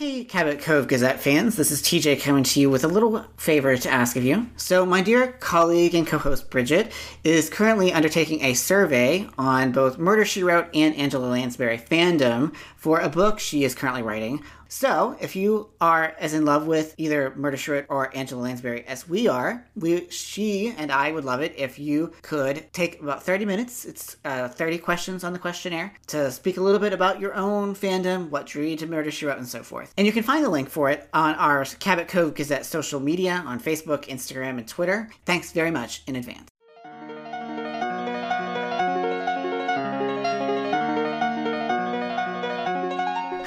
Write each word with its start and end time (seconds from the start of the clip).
Hey, 0.00 0.24
Cabot 0.24 0.60
Cove 0.60 0.88
Gazette 0.88 1.20
fans, 1.20 1.56
this 1.56 1.70
is 1.70 1.82
TJ 1.82 2.22
coming 2.22 2.42
to 2.42 2.58
you 2.58 2.70
with 2.70 2.84
a 2.84 2.88
little 2.88 3.22
favor 3.36 3.76
to 3.76 3.90
ask 3.90 4.16
of 4.16 4.24
you. 4.24 4.46
So, 4.56 4.86
my 4.86 5.02
dear 5.02 5.32
colleague 5.32 5.94
and 5.94 6.06
co 6.06 6.16
host 6.16 6.48
Bridget 6.48 6.90
is 7.22 7.50
currently 7.50 7.92
undertaking 7.92 8.42
a 8.42 8.54
survey 8.54 9.28
on 9.36 9.72
both 9.72 9.98
Murder 9.98 10.24
She 10.24 10.42
Wrote 10.42 10.68
and 10.72 10.96
Angela 10.96 11.26
Lansbury 11.26 11.76
fandom 11.76 12.54
for 12.80 12.98
a 12.98 13.08
book 13.08 13.38
she 13.38 13.62
is 13.62 13.74
currently 13.74 14.02
writing 14.02 14.42
so, 14.72 15.16
if 15.20 15.34
you 15.34 15.70
are 15.80 16.14
as 16.20 16.32
in 16.32 16.44
love 16.44 16.68
with 16.68 16.94
either 16.96 17.34
Murder 17.34 17.56
She 17.56 17.72
Wrote 17.72 17.86
or 17.88 18.16
Angela 18.16 18.42
Lansbury 18.42 18.84
as 18.86 19.08
we 19.08 19.26
are, 19.26 19.66
we, 19.74 20.08
she 20.10 20.72
and 20.78 20.92
I 20.92 21.10
would 21.10 21.24
love 21.24 21.40
it 21.40 21.54
if 21.56 21.76
you 21.76 22.12
could 22.22 22.72
take 22.72 23.02
about 23.02 23.24
30 23.24 23.46
minutes. 23.46 23.84
It's 23.84 24.16
uh, 24.24 24.46
30 24.46 24.78
questions 24.78 25.24
on 25.24 25.32
the 25.32 25.40
questionnaire 25.40 25.92
to 26.06 26.30
speak 26.30 26.56
a 26.56 26.60
little 26.60 26.78
bit 26.78 26.92
about 26.92 27.18
your 27.18 27.34
own 27.34 27.74
fandom, 27.74 28.30
what 28.30 28.46
drew 28.46 28.64
you 28.64 28.76
to 28.76 28.86
Murder 28.86 29.10
She 29.10 29.26
Wrote, 29.26 29.38
and 29.38 29.48
so 29.48 29.64
forth. 29.64 29.92
And 29.98 30.06
you 30.06 30.12
can 30.12 30.22
find 30.22 30.44
the 30.44 30.48
link 30.48 30.70
for 30.70 30.88
it 30.88 31.08
on 31.12 31.34
our 31.34 31.64
Cabot 31.64 32.06
Cove 32.06 32.34
Gazette 32.34 32.64
social 32.64 33.00
media 33.00 33.42
on 33.44 33.58
Facebook, 33.58 34.04
Instagram, 34.04 34.58
and 34.58 34.68
Twitter. 34.68 35.10
Thanks 35.26 35.50
very 35.50 35.72
much 35.72 36.04
in 36.06 36.14
advance. 36.14 36.48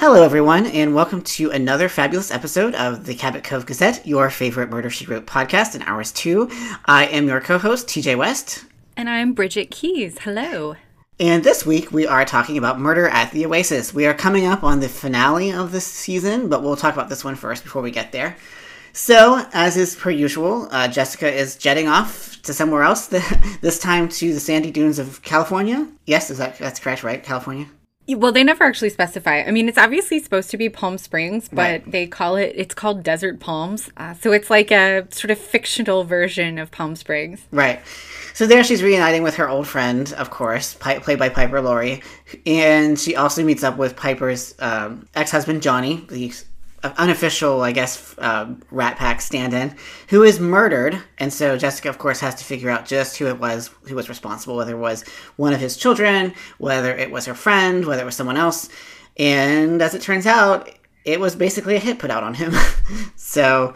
Hello, 0.06 0.22
everyone, 0.22 0.66
and 0.66 0.94
welcome 0.94 1.22
to 1.22 1.50
another 1.50 1.88
fabulous 1.88 2.30
episode 2.30 2.74
of 2.74 3.06
the 3.06 3.14
Cabot 3.14 3.42
Cove 3.42 3.64
Gazette, 3.64 4.06
your 4.06 4.28
favorite 4.28 4.68
Murder 4.68 4.90
She 4.90 5.06
Wrote 5.06 5.24
podcast 5.24 5.74
in 5.74 5.80
hours 5.80 6.12
two. 6.12 6.50
I 6.84 7.06
am 7.06 7.26
your 7.26 7.40
co 7.40 7.56
host, 7.56 7.88
TJ 7.88 8.18
West. 8.18 8.66
And 8.98 9.08
I'm 9.08 9.32
Bridget 9.32 9.70
Keys. 9.70 10.18
Hello. 10.18 10.76
And 11.18 11.42
this 11.42 11.64
week 11.64 11.90
we 11.90 12.06
are 12.06 12.26
talking 12.26 12.58
about 12.58 12.78
Murder 12.78 13.08
at 13.08 13.30
the 13.30 13.46
Oasis. 13.46 13.94
We 13.94 14.04
are 14.04 14.12
coming 14.12 14.44
up 14.44 14.62
on 14.62 14.80
the 14.80 14.90
finale 14.90 15.50
of 15.50 15.72
this 15.72 15.86
season, 15.86 16.50
but 16.50 16.62
we'll 16.62 16.76
talk 16.76 16.92
about 16.92 17.08
this 17.08 17.24
one 17.24 17.34
first 17.34 17.64
before 17.64 17.80
we 17.80 17.90
get 17.90 18.12
there. 18.12 18.36
So, 18.92 19.46
as 19.54 19.78
is 19.78 19.96
per 19.96 20.10
usual, 20.10 20.68
uh, 20.70 20.86
Jessica 20.86 21.32
is 21.32 21.56
jetting 21.56 21.88
off 21.88 22.42
to 22.42 22.52
somewhere 22.52 22.82
else. 22.82 23.06
The, 23.06 23.56
this 23.62 23.78
time 23.78 24.10
to 24.10 24.34
the 24.34 24.40
sandy 24.40 24.70
dunes 24.70 24.98
of 24.98 25.22
California. 25.22 25.88
Yes, 26.04 26.28
is 26.28 26.36
that 26.36 26.58
that's 26.58 26.78
correct, 26.78 27.04
right? 27.04 27.22
California. 27.22 27.68
Well, 28.06 28.32
they 28.32 28.44
never 28.44 28.64
actually 28.64 28.90
specify. 28.90 29.40
I 29.42 29.50
mean, 29.50 29.66
it's 29.68 29.78
obviously 29.78 30.18
supposed 30.20 30.50
to 30.50 30.56
be 30.58 30.68
Palm 30.68 30.98
Springs, 30.98 31.48
but 31.48 31.56
Right. 31.56 31.90
they 31.90 32.06
call 32.06 32.36
it, 32.36 32.52
it's 32.54 32.74
called 32.74 33.02
Desert 33.02 33.40
Palms. 33.40 33.90
Uh, 33.96 34.12
so 34.14 34.32
it's 34.32 34.50
like 34.50 34.70
a 34.70 35.06
sort 35.10 35.30
of 35.30 35.38
fictional 35.38 36.04
version 36.04 36.58
of 36.58 36.70
Palm 36.70 36.96
Springs. 36.96 37.40
Right. 37.50 37.80
So 38.34 38.46
there 38.46 38.62
she's 38.64 38.82
reuniting 38.82 39.22
with 39.22 39.36
her 39.36 39.48
old 39.48 39.66
friend, 39.66 40.12
of 40.18 40.28
course, 40.28 40.74
Pi- 40.74 40.98
played 40.98 41.18
by 41.18 41.30
Piper 41.30 41.60
Laurie. 41.62 42.02
And 42.44 42.98
she 42.98 43.16
also 43.16 43.42
meets 43.42 43.62
up 43.64 43.78
with 43.78 43.96
Piper's 43.96 44.54
um, 44.58 45.08
ex 45.14 45.30
husband, 45.30 45.62
Johnny, 45.62 46.04
the 46.10 46.32
unofficial, 46.96 47.62
I 47.62 47.72
guess, 47.72 48.14
um, 48.18 48.62
Rat 48.70 48.96
Pack 48.96 49.20
stand 49.20 49.54
in, 49.54 49.76
who 50.08 50.22
is 50.22 50.38
murdered. 50.38 51.00
And 51.18 51.32
so 51.32 51.56
Jessica, 51.56 51.88
of 51.88 51.98
course, 51.98 52.20
has 52.20 52.34
to 52.36 52.44
figure 52.44 52.70
out 52.70 52.86
just 52.86 53.16
who 53.16 53.26
it 53.26 53.38
was 53.38 53.70
who 53.84 53.94
was 53.94 54.08
responsible, 54.08 54.56
whether 54.56 54.74
it 54.74 54.80
was 54.80 55.02
one 55.36 55.52
of 55.52 55.60
his 55.60 55.76
children, 55.76 56.34
whether 56.58 56.94
it 56.94 57.10
was 57.10 57.26
her 57.26 57.34
friend, 57.34 57.84
whether 57.84 58.02
it 58.02 58.06
was 58.06 58.16
someone 58.16 58.36
else. 58.36 58.68
And 59.16 59.80
as 59.80 59.94
it 59.94 60.02
turns 60.02 60.26
out, 60.26 60.70
it 61.04 61.20
was 61.20 61.36
basically 61.36 61.76
a 61.76 61.80
hit 61.80 61.98
put 61.98 62.10
out 62.10 62.22
on 62.22 62.34
him. 62.34 62.52
so 63.16 63.74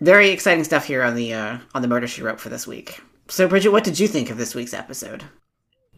very 0.00 0.30
exciting 0.30 0.64
stuff 0.64 0.86
here 0.86 1.02
on 1.02 1.14
the 1.14 1.34
uh, 1.34 1.58
on 1.74 1.82
the 1.82 1.88
murder 1.88 2.06
she 2.06 2.22
wrote 2.22 2.40
for 2.40 2.48
this 2.48 2.66
week. 2.66 3.00
So 3.28 3.48
Bridget, 3.48 3.70
what 3.70 3.84
did 3.84 3.98
you 3.98 4.08
think 4.08 4.30
of 4.30 4.36
this 4.36 4.54
week's 4.54 4.74
episode? 4.74 5.24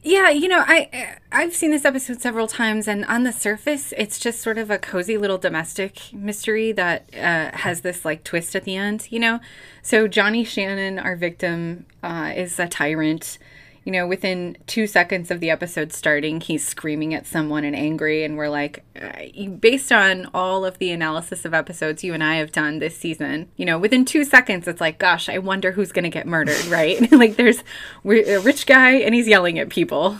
Yeah, 0.02 0.30
you 0.30 0.46
know, 0.46 0.62
I 0.64 1.16
I've 1.32 1.54
seen 1.54 1.72
this 1.72 1.84
episode 1.84 2.20
several 2.20 2.46
times, 2.46 2.86
and 2.86 3.04
on 3.06 3.24
the 3.24 3.32
surface, 3.32 3.92
it's 3.96 4.20
just 4.20 4.40
sort 4.40 4.56
of 4.56 4.70
a 4.70 4.78
cozy 4.78 5.16
little 5.16 5.38
domestic 5.38 6.12
mystery 6.12 6.70
that 6.72 7.10
uh, 7.12 7.56
has 7.56 7.80
this 7.80 8.04
like 8.04 8.22
twist 8.22 8.54
at 8.54 8.64
the 8.64 8.76
end. 8.76 9.08
You 9.10 9.18
know, 9.18 9.40
so 9.82 10.06
Johnny 10.06 10.44
Shannon, 10.44 11.00
our 11.00 11.16
victim, 11.16 11.86
uh, 12.04 12.32
is 12.36 12.60
a 12.60 12.68
tyrant. 12.68 13.38
You 13.86 13.92
know, 13.92 14.04
within 14.04 14.56
two 14.66 14.88
seconds 14.88 15.30
of 15.30 15.38
the 15.38 15.48
episode 15.48 15.92
starting, 15.92 16.40
he's 16.40 16.66
screaming 16.66 17.14
at 17.14 17.24
someone 17.24 17.62
and 17.62 17.76
angry, 17.76 18.24
and 18.24 18.36
we're 18.36 18.48
like, 18.48 18.84
uh, 19.00 19.46
based 19.60 19.92
on 19.92 20.28
all 20.34 20.64
of 20.64 20.78
the 20.78 20.90
analysis 20.90 21.44
of 21.44 21.54
episodes 21.54 22.02
you 22.02 22.12
and 22.12 22.24
I 22.24 22.34
have 22.34 22.50
done 22.50 22.80
this 22.80 22.96
season, 22.96 23.48
you 23.56 23.64
know, 23.64 23.78
within 23.78 24.04
two 24.04 24.24
seconds, 24.24 24.66
it's 24.66 24.80
like, 24.80 24.98
gosh, 24.98 25.28
I 25.28 25.38
wonder 25.38 25.70
who's 25.70 25.92
going 25.92 26.02
to 26.02 26.10
get 26.10 26.26
murdered, 26.26 26.64
right? 26.66 27.10
like, 27.12 27.36
there's 27.36 27.62
a 28.04 28.38
rich 28.38 28.66
guy 28.66 28.94
and 28.94 29.14
he's 29.14 29.28
yelling 29.28 29.56
at 29.60 29.68
people. 29.68 30.18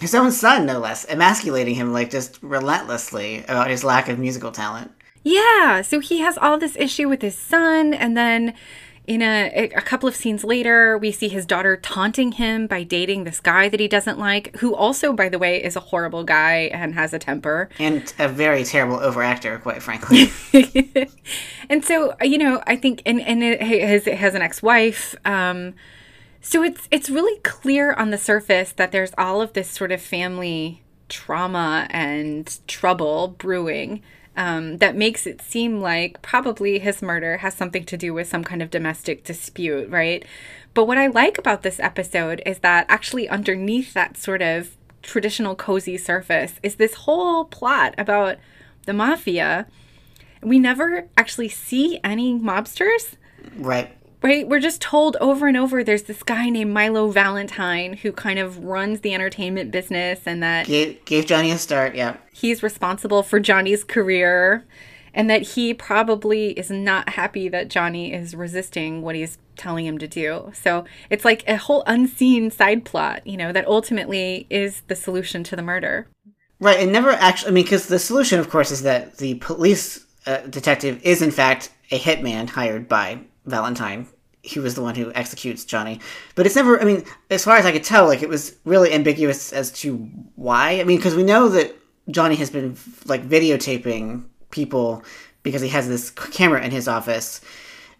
His 0.00 0.14
own 0.14 0.32
son, 0.32 0.64
no 0.64 0.78
less, 0.78 1.04
emasculating 1.04 1.74
him 1.74 1.92
like 1.92 2.10
just 2.10 2.42
relentlessly 2.42 3.44
about 3.44 3.68
his 3.68 3.84
lack 3.84 4.08
of 4.08 4.18
musical 4.18 4.50
talent. 4.50 4.90
Yeah, 5.22 5.80
so 5.82 6.00
he 6.00 6.20
has 6.20 6.36
all 6.36 6.58
this 6.58 6.76
issue 6.76 7.08
with 7.08 7.22
his 7.22 7.36
son, 7.36 7.94
and 7.94 8.14
then 8.14 8.52
in 9.06 9.20
a, 9.20 9.70
a 9.76 9.82
couple 9.82 10.08
of 10.08 10.16
scenes 10.16 10.44
later, 10.44 10.96
we 10.96 11.12
see 11.12 11.28
his 11.28 11.44
daughter 11.44 11.76
taunting 11.76 12.32
him 12.32 12.66
by 12.66 12.82
dating 12.82 13.24
this 13.24 13.38
guy 13.38 13.68
that 13.68 13.78
he 13.78 13.86
doesn't 13.86 14.18
like, 14.18 14.56
who 14.56 14.74
also, 14.74 15.12
by 15.12 15.28
the 15.28 15.38
way, 15.38 15.62
is 15.62 15.76
a 15.76 15.80
horrible 15.80 16.24
guy 16.24 16.70
and 16.72 16.94
has 16.94 17.12
a 17.12 17.18
temper. 17.18 17.68
And 17.78 18.12
a 18.18 18.28
very 18.28 18.64
terrible 18.64 18.98
overactor, 18.98 19.60
quite 19.60 19.82
frankly. 19.82 20.32
and 21.68 21.84
so, 21.84 22.14
you 22.22 22.38
know, 22.38 22.62
I 22.66 22.76
think, 22.76 23.02
and 23.04 23.20
and 23.20 23.42
it 23.42 23.62
has 23.62 24.06
it 24.06 24.16
has 24.16 24.34
an 24.34 24.40
ex-wife. 24.40 25.14
Um, 25.26 25.74
so 26.40 26.62
it's 26.62 26.88
it's 26.90 27.10
really 27.10 27.38
clear 27.40 27.92
on 27.92 28.10
the 28.10 28.18
surface 28.18 28.72
that 28.72 28.90
there's 28.90 29.12
all 29.18 29.42
of 29.42 29.52
this 29.52 29.68
sort 29.68 29.92
of 29.92 30.00
family 30.00 30.82
trauma 31.10 31.86
and 31.90 32.58
trouble 32.66 33.28
brewing 33.28 34.02
um, 34.36 34.78
that 34.78 34.96
makes 34.96 35.26
it 35.26 35.40
seem 35.40 35.80
like 35.80 36.20
probably 36.22 36.78
his 36.78 37.02
murder 37.02 37.38
has 37.38 37.54
something 37.54 37.84
to 37.84 37.96
do 37.96 38.12
with 38.12 38.28
some 38.28 38.44
kind 38.44 38.62
of 38.62 38.70
domestic 38.70 39.24
dispute, 39.24 39.88
right? 39.90 40.24
But 40.74 40.86
what 40.86 40.98
I 40.98 41.06
like 41.06 41.38
about 41.38 41.62
this 41.62 41.78
episode 41.78 42.42
is 42.44 42.58
that 42.60 42.86
actually 42.88 43.28
underneath 43.28 43.94
that 43.94 44.16
sort 44.16 44.42
of 44.42 44.76
traditional 45.02 45.54
cozy 45.54 45.96
surface 45.96 46.54
is 46.62 46.76
this 46.76 46.94
whole 46.94 47.44
plot 47.44 47.94
about 47.96 48.38
the 48.86 48.92
mafia. 48.92 49.66
We 50.42 50.58
never 50.58 51.08
actually 51.16 51.48
see 51.48 52.00
any 52.02 52.38
mobsters 52.38 53.16
right. 53.56 53.96
Right? 54.24 54.48
We're 54.48 54.58
just 54.58 54.80
told 54.80 55.16
over 55.20 55.46
and 55.46 55.56
over 55.56 55.84
there's 55.84 56.04
this 56.04 56.22
guy 56.22 56.48
named 56.48 56.72
Milo 56.72 57.10
Valentine 57.10 57.92
who 57.92 58.10
kind 58.10 58.38
of 58.38 58.64
runs 58.64 59.00
the 59.00 59.12
entertainment 59.12 59.70
business 59.70 60.22
and 60.24 60.42
that 60.42 60.66
Gave, 60.66 61.04
gave 61.04 61.26
Johnny 61.26 61.50
a 61.50 61.58
start, 61.58 61.94
yeah. 61.94 62.16
he's 62.32 62.62
responsible 62.62 63.22
for 63.22 63.38
Johnny's 63.38 63.84
career 63.84 64.64
and 65.12 65.28
that 65.28 65.42
he 65.42 65.74
probably 65.74 66.52
is 66.52 66.70
not 66.70 67.10
happy 67.10 67.48
that 67.50 67.68
Johnny 67.68 68.12
is 68.12 68.34
resisting 68.34 69.02
what 69.02 69.14
he's 69.14 69.38
telling 69.56 69.86
him 69.86 69.98
to 69.98 70.08
do. 70.08 70.50
So 70.54 70.86
it's 71.10 71.24
like 71.24 71.46
a 71.46 71.56
whole 71.56 71.84
unseen 71.86 72.50
side 72.50 72.84
plot, 72.84 73.24
you 73.26 73.36
know, 73.36 73.52
that 73.52 73.66
ultimately 73.66 74.46
is 74.48 74.80
the 74.88 74.96
solution 74.96 75.44
to 75.44 75.54
the 75.54 75.62
murder. 75.62 76.08
Right, 76.58 76.80
and 76.80 76.90
never 76.90 77.10
actually, 77.10 77.50
I 77.50 77.52
mean, 77.52 77.64
because 77.64 77.86
the 77.86 77.98
solution, 77.98 78.40
of 78.40 78.48
course, 78.48 78.70
is 78.70 78.82
that 78.82 79.18
the 79.18 79.34
police 79.34 80.06
uh, 80.26 80.38
detective 80.38 81.00
is, 81.04 81.20
in 81.20 81.30
fact, 81.30 81.70
a 81.90 81.98
hitman 81.98 82.48
hired 82.48 82.88
by 82.88 83.20
Valentine. 83.44 84.06
He 84.42 84.58
was 84.58 84.74
the 84.74 84.82
one 84.82 84.94
who 84.94 85.12
executes 85.14 85.64
Johnny. 85.64 86.00
But 86.34 86.46
it's 86.46 86.56
never, 86.56 86.80
I 86.80 86.84
mean, 86.84 87.04
as 87.30 87.44
far 87.44 87.56
as 87.56 87.64
I 87.64 87.72
could 87.72 87.84
tell, 87.84 88.06
like, 88.06 88.22
it 88.22 88.28
was 88.28 88.56
really 88.64 88.92
ambiguous 88.92 89.52
as 89.52 89.72
to 89.80 89.96
why. 90.36 90.80
I 90.80 90.84
mean, 90.84 90.98
because 90.98 91.14
we 91.14 91.24
know 91.24 91.48
that 91.48 91.74
Johnny 92.10 92.36
has 92.36 92.50
been, 92.50 92.76
like, 93.06 93.26
videotaping 93.26 94.24
people 94.50 95.02
because 95.42 95.62
he 95.62 95.68
has 95.68 95.88
this 95.88 96.10
camera 96.10 96.62
in 96.62 96.70
his 96.70 96.88
office. 96.88 97.40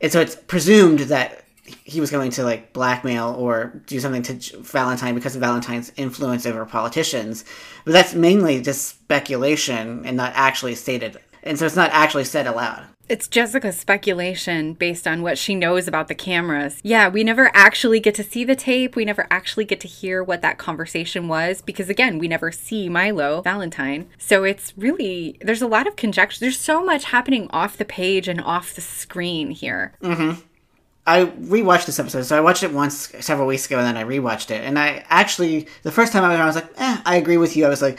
And 0.01 0.13
so 0.13 0.21
it's 0.21 0.37
presumed 0.37 1.01
that 1.01 1.45
he 1.85 2.01
was 2.01 2.11
going 2.11 2.31
to 2.33 2.45
like 2.45 2.73
blackmail 2.73 3.35
or 3.39 3.81
do 3.87 3.99
something 3.99 4.23
to 4.23 4.59
Valentine 4.59 5.15
because 5.15 5.35
of 5.35 5.41
Valentine's 5.41 5.93
influence 5.97 6.45
over 6.45 6.65
politicians. 6.67 7.45
But 7.85 7.93
that's 7.93 8.15
mainly 8.15 8.61
just 8.61 8.87
speculation 8.87 10.05
and 10.05 10.17
not 10.17 10.33
actually 10.35 10.75
stated. 10.75 11.19
And 11.43 11.59
so 11.59 11.65
it's 11.67 11.77
not 11.77 11.91
actually 11.93 12.25
said 12.25 12.47
aloud. 12.47 12.87
It's 13.07 13.29
Jessica's 13.29 13.79
speculation 13.79 14.73
based 14.73 15.07
on 15.07 15.23
what 15.23 15.37
she 15.37 15.55
knows 15.55 15.87
about 15.87 16.09
the 16.09 16.15
cameras. 16.15 16.81
Yeah, 16.83 17.09
we 17.09 17.23
never 17.23 17.51
actually 17.55 18.01
get 18.01 18.15
to 18.15 18.25
see 18.25 18.45
the 18.45 18.57
tape. 18.57 18.97
We 18.97 19.05
never 19.05 19.27
actually 19.31 19.67
get 19.67 19.81
to 19.81 19.89
hear 19.89 20.25
what 20.25 20.41
that 20.41 20.57
conversation 20.57 21.29
was 21.29 21.61
because, 21.61 21.91
again, 21.91 22.19
we 22.19 22.29
never 22.29 22.51
see 22.51 22.89
Milo 22.89 23.43
Valentine. 23.43 24.09
So 24.17 24.45
it's 24.45 24.73
really, 24.77 25.37
there's 25.43 25.61
a 25.61 25.67
lot 25.67 25.87
of 25.87 25.97
conjecture. 25.97 26.41
There's 26.41 26.59
so 26.59 26.83
much 26.83 27.05
happening 27.05 27.49
off 27.51 27.77
the 27.77 27.85
page 27.85 28.27
and 28.27 28.41
off 28.41 28.75
the 28.75 28.81
screen 28.81 29.51
here. 29.51 29.93
Mm 30.03 30.17
hmm. 30.17 30.41
I 31.07 31.27
rewatched 31.27 31.85
this 31.85 31.99
episode, 31.99 32.23
so 32.23 32.35
I 32.35 32.41
watched 32.41 32.63
it 32.63 32.73
once 32.73 33.13
several 33.21 33.47
weeks 33.47 33.67
ago, 33.67 33.77
and 33.77 33.87
then 33.87 33.99
I 33.99 34.05
rewatched 34.05 34.51
it. 34.51 34.65
And 34.65 34.79
I 34.79 35.05
actually, 35.11 35.69
the 35.83 35.93
first 35.93 36.15
time 36.15 36.25
I 36.25 36.29
was, 36.29 36.37
on, 36.37 36.43
I 36.43 36.47
was 36.47 36.55
like, 36.55 36.71
"Eh, 36.79 37.03
I 37.05 37.17
agree 37.17 37.37
with 37.37 37.57
you." 37.57 37.67
I 37.67 37.69
was 37.69 37.83
like, 37.83 37.99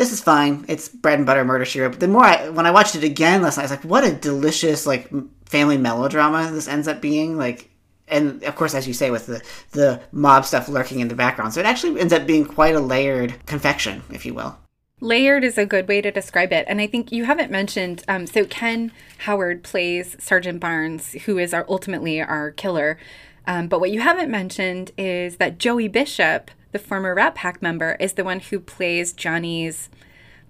"This 0.00 0.12
is 0.12 0.22
fine. 0.22 0.64
It's 0.66 0.88
bread 0.88 1.18
and 1.18 1.26
butter 1.26 1.44
murder 1.44 1.66
she 1.66 1.80
wrote." 1.80 1.90
But 1.90 2.00
the 2.00 2.08
more 2.08 2.24
I, 2.24 2.48
when 2.48 2.64
I 2.64 2.70
watched 2.70 2.96
it 2.96 3.04
again 3.04 3.42
last 3.42 3.58
night, 3.58 3.64
I 3.64 3.66
was 3.66 3.70
like, 3.72 3.84
"What 3.84 4.02
a 4.02 4.12
delicious 4.12 4.86
like 4.86 5.10
family 5.44 5.76
melodrama 5.76 6.50
this 6.50 6.68
ends 6.68 6.88
up 6.88 7.02
being!" 7.02 7.36
Like, 7.36 7.68
and 8.08 8.42
of 8.44 8.56
course, 8.56 8.74
as 8.74 8.88
you 8.88 8.94
say, 8.94 9.10
with 9.10 9.26
the 9.26 9.42
the 9.72 10.00
mob 10.10 10.46
stuff 10.46 10.68
lurking 10.68 11.00
in 11.00 11.08
the 11.08 11.14
background, 11.14 11.52
so 11.52 11.60
it 11.60 11.66
actually 11.66 12.00
ends 12.00 12.14
up 12.14 12.26
being 12.26 12.46
quite 12.46 12.74
a 12.74 12.80
layered 12.80 13.34
confection, 13.44 14.02
if 14.10 14.24
you 14.24 14.32
will. 14.32 14.56
Layered 15.02 15.44
is 15.44 15.58
a 15.58 15.66
good 15.66 15.86
way 15.86 16.00
to 16.00 16.10
describe 16.10 16.52
it. 16.52 16.64
And 16.68 16.80
I 16.80 16.86
think 16.86 17.12
you 17.12 17.24
haven't 17.24 17.50
mentioned 17.50 18.02
um, 18.08 18.26
so 18.26 18.44
Ken 18.44 18.92
Howard 19.18 19.62
plays 19.62 20.16
Sergeant 20.18 20.60
Barnes, 20.60 21.12
who 21.24 21.38
is 21.38 21.54
our 21.54 21.66
ultimately 21.68 22.20
our 22.20 22.50
killer. 22.50 22.98
Um, 23.46 23.68
but 23.68 23.80
what 23.80 23.90
you 23.90 24.00
haven't 24.00 24.30
mentioned 24.30 24.92
is 24.98 25.36
that 25.36 25.58
Joey 25.58 25.88
Bishop, 25.88 26.50
the 26.72 26.78
former 26.78 27.14
Rat 27.14 27.34
Pack 27.34 27.60
member, 27.62 27.96
is 28.00 28.12
the 28.14 28.24
one 28.24 28.40
who 28.40 28.60
plays 28.60 29.12
Johnny's 29.12 29.88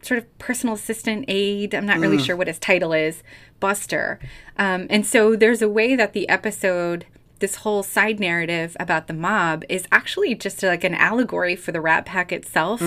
sort 0.03 0.19
of 0.19 0.39
personal 0.39 0.75
assistant 0.75 1.25
aide. 1.29 1.75
I'm 1.75 1.87
not 1.87 1.99
really 1.99 2.19
sure 2.19 2.37
what 2.37 2.47
his 2.47 2.59
title 2.59 2.93
is, 2.93 3.23
Buster. 3.59 4.19
Um, 4.57 4.87
and 4.89 5.05
so 5.07 5.37
there's 5.37 5.61
a 5.63 5.69
way 5.69 5.95
that 5.95 6.13
the 6.15 6.29
episode, 6.29 7.05
this 7.41 7.57
whole 7.57 7.83
side 7.83 8.19
narrative 8.19 8.77
about 8.81 9.07
the 9.07 9.13
mob, 9.13 9.65
is 9.69 9.87
actually 9.93 10.35
just 10.35 10.63
like 10.63 10.85
an 10.85 10.95
allegory 10.95 11.55
for 11.57 11.73
the 11.73 11.81
Rat 11.81 12.07
Pack 12.07 12.33
itself. 12.33 12.81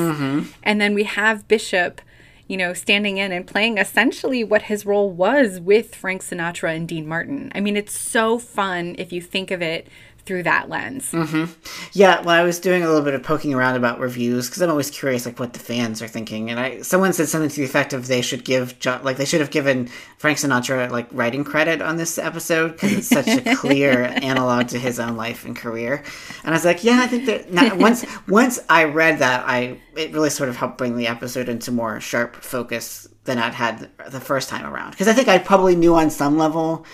And 0.64 0.82
then 0.82 0.94
we 0.94 1.04
have 1.04 1.48
Bishop. 1.48 2.02
You 2.46 2.58
know, 2.58 2.74
standing 2.74 3.18
in 3.18 3.32
and 3.32 3.48
playing 3.48 3.78
essentially 3.78 4.44
what 4.44 4.64
his 4.64 4.86
role 4.86 5.10
was 5.10 5.62
with 5.62 5.96
Frank 5.96 6.22
Sinatra 6.22 6.76
and 6.76 6.86
Dean 6.88 7.08
Martin. 7.08 7.54
I 7.56 7.62
mean, 7.62 7.78
it's 7.78 7.98
so 7.98 8.38
fun 8.38 8.96
if 9.00 9.14
you 9.14 9.22
think 9.22 9.50
of 9.50 9.62
it 9.62 9.88
through 10.26 10.44
that 10.44 10.70
lens. 10.70 11.12
Mm-hmm. 11.12 11.52
Yeah, 11.92 12.22
well, 12.22 12.30
I 12.30 12.44
was 12.44 12.60
doing 12.60 12.84
a 12.84 12.88
little 12.88 13.02
bit 13.02 13.14
of 13.14 13.24
poking 13.24 13.54
around 13.54 13.76
about 13.76 14.00
reviews 14.00 14.48
because 14.48 14.62
I'm 14.62 14.70
always 14.70 14.90
curious, 14.90 15.26
like 15.26 15.40
what 15.40 15.54
the 15.54 15.60
fans 15.60 16.02
are 16.02 16.08
thinking. 16.08 16.50
And 16.50 16.60
I, 16.60 16.82
someone 16.82 17.12
said 17.12 17.28
something 17.28 17.50
to 17.50 17.56
the 17.56 17.66
effect 17.66 17.92
of 17.92 18.08
they 18.08 18.22
should 18.22 18.46
give, 18.46 18.80
John, 18.80 19.04
like 19.04 19.18
they 19.18 19.26
should 19.26 19.42
have 19.42 19.52
given 19.52 19.88
Frank 20.18 20.38
Sinatra 20.38 20.90
like 20.90 21.08
writing 21.12 21.44
credit 21.44 21.82
on 21.82 21.98
this 21.98 22.18
episode 22.18 22.74
because 22.74 22.94
it's 22.94 23.08
such 23.10 23.28
a 23.28 23.56
clear 23.58 24.04
analog 24.22 24.70
to 24.70 24.80
his 24.80 25.00
own 25.00 25.18
life 25.18 25.44
and 25.44 25.56
career. 25.56 26.04
And 26.44 26.54
I 26.54 26.58
was 26.58 26.66
like, 26.66 26.84
yeah, 26.84 27.02
I 27.02 27.08
think 27.08 27.26
that 27.26 27.52
now, 27.52 27.76
once 27.76 28.06
once 28.28 28.60
I 28.70 28.86
read 28.86 29.20
that, 29.20 29.44
I 29.46 29.80
it 29.98 30.14
really 30.14 30.30
sort 30.30 30.50
of 30.50 30.56
helped 30.56 30.78
bring 30.78 30.96
the 30.96 31.08
episode 31.08 31.50
into 31.50 31.72
more 31.72 32.00
sharp 32.00 32.38
focus 32.38 33.08
than 33.26 33.38
I'd 33.38 33.54
had 33.54 33.90
the 34.10 34.20
first 34.20 34.50
time 34.50 34.66
around. 34.66 34.92
Because 34.92 35.08
I 35.08 35.14
think 35.14 35.28
I 35.28 35.38
probably 35.38 35.76
knew 35.76 35.96
on 35.96 36.10
some 36.10 36.38
level 36.38 36.86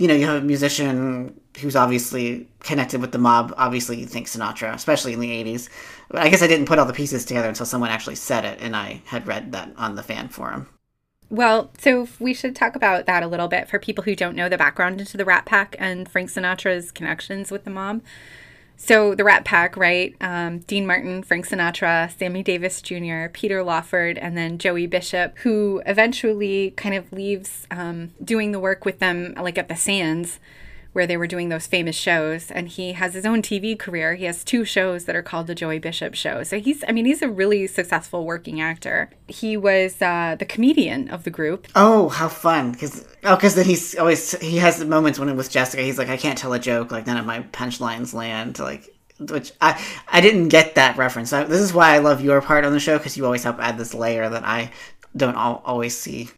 you 0.00 0.08
know, 0.08 0.14
you 0.14 0.24
have 0.24 0.42
a 0.42 0.46
musician 0.46 1.38
who's 1.58 1.76
obviously 1.76 2.48
connected 2.60 3.02
with 3.02 3.12
the 3.12 3.18
mob. 3.18 3.52
Obviously, 3.58 4.00
you 4.00 4.06
think 4.06 4.28
Sinatra, 4.28 4.74
especially 4.74 5.12
in 5.12 5.20
the 5.20 5.28
80s. 5.28 5.68
But 6.08 6.22
I 6.22 6.30
guess 6.30 6.40
I 6.40 6.46
didn't 6.46 6.64
put 6.64 6.78
all 6.78 6.86
the 6.86 6.94
pieces 6.94 7.26
together 7.26 7.48
until 7.48 7.66
someone 7.66 7.90
actually 7.90 8.14
said 8.14 8.46
it, 8.46 8.58
and 8.62 8.74
I 8.74 9.02
had 9.04 9.26
read 9.26 9.52
that 9.52 9.74
on 9.76 9.96
the 9.96 10.02
fan 10.02 10.28
forum. 10.28 10.68
Well, 11.28 11.70
so 11.78 12.08
we 12.18 12.32
should 12.32 12.56
talk 12.56 12.74
about 12.74 13.04
that 13.04 13.22
a 13.22 13.26
little 13.26 13.46
bit 13.46 13.68
for 13.68 13.78
people 13.78 14.04
who 14.04 14.16
don't 14.16 14.34
know 14.34 14.48
the 14.48 14.56
background 14.56 15.00
into 15.00 15.18
the 15.18 15.26
Rat 15.26 15.44
Pack 15.44 15.76
and 15.78 16.08
Frank 16.08 16.30
Sinatra's 16.30 16.90
connections 16.90 17.50
with 17.50 17.64
the 17.64 17.70
mob. 17.70 18.00
So 18.82 19.14
the 19.14 19.24
Rat 19.24 19.44
Pack, 19.44 19.76
right? 19.76 20.16
Um, 20.22 20.60
Dean 20.60 20.86
Martin, 20.86 21.22
Frank 21.22 21.46
Sinatra, 21.46 22.10
Sammy 22.18 22.42
Davis 22.42 22.80
Jr., 22.80 23.26
Peter 23.30 23.62
Lawford, 23.62 24.16
and 24.16 24.38
then 24.38 24.56
Joey 24.56 24.86
Bishop, 24.86 25.36
who 25.40 25.82
eventually 25.84 26.72
kind 26.78 26.94
of 26.94 27.12
leaves 27.12 27.66
um, 27.70 28.12
doing 28.24 28.52
the 28.52 28.58
work 28.58 28.86
with 28.86 28.98
them, 28.98 29.34
like 29.38 29.58
at 29.58 29.68
the 29.68 29.76
Sands, 29.76 30.40
where 30.92 31.06
they 31.06 31.16
were 31.16 31.26
doing 31.26 31.48
those 31.48 31.66
famous 31.66 31.96
shows. 31.96 32.50
And 32.50 32.68
he 32.68 32.92
has 32.92 33.14
his 33.14 33.24
own 33.24 33.42
TV 33.42 33.78
career. 33.78 34.14
He 34.14 34.24
has 34.24 34.44
two 34.44 34.64
shows 34.64 35.04
that 35.04 35.16
are 35.16 35.22
called 35.22 35.46
the 35.46 35.54
Joey 35.54 35.78
Bishop 35.78 36.14
Show. 36.14 36.42
So 36.42 36.58
he's, 36.58 36.84
I 36.88 36.92
mean, 36.92 37.04
he's 37.04 37.22
a 37.22 37.28
really 37.28 37.66
successful 37.66 38.24
working 38.24 38.60
actor. 38.60 39.10
He 39.28 39.56
was 39.56 40.00
uh, 40.02 40.36
the 40.38 40.44
comedian 40.44 41.08
of 41.08 41.24
the 41.24 41.30
group. 41.30 41.68
Oh, 41.74 42.08
how 42.08 42.28
fun! 42.28 42.72
Because 42.72 43.06
oh, 43.24 43.36
because 43.36 43.54
then 43.54 43.66
he's 43.66 43.96
always 43.96 44.32
he 44.40 44.56
has 44.58 44.78
the 44.78 44.84
moments 44.84 45.18
when 45.18 45.34
with 45.36 45.50
Jessica, 45.50 45.82
he's 45.82 45.98
like, 45.98 46.08
I 46.08 46.16
can't 46.16 46.38
tell 46.38 46.52
a 46.52 46.58
joke, 46.58 46.90
like 46.90 47.06
none 47.06 47.16
of 47.16 47.26
my 47.26 47.40
punchlines 47.40 48.12
land, 48.14 48.58
like. 48.58 48.94
Which 49.18 49.52
I 49.60 49.78
I 50.10 50.22
didn't 50.22 50.48
get 50.48 50.76
that 50.76 50.96
reference. 50.96 51.30
I, 51.34 51.44
this 51.44 51.60
is 51.60 51.74
why 51.74 51.94
I 51.94 51.98
love 51.98 52.22
your 52.22 52.40
part 52.40 52.64
on 52.64 52.72
the 52.72 52.80
show 52.80 52.96
because 52.96 53.18
you 53.18 53.26
always 53.26 53.44
help 53.44 53.58
add 53.60 53.76
this 53.76 53.92
layer 53.92 54.26
that 54.26 54.44
I 54.44 54.72
don't 55.14 55.36
al- 55.36 55.60
always 55.66 55.94
see. 55.94 56.30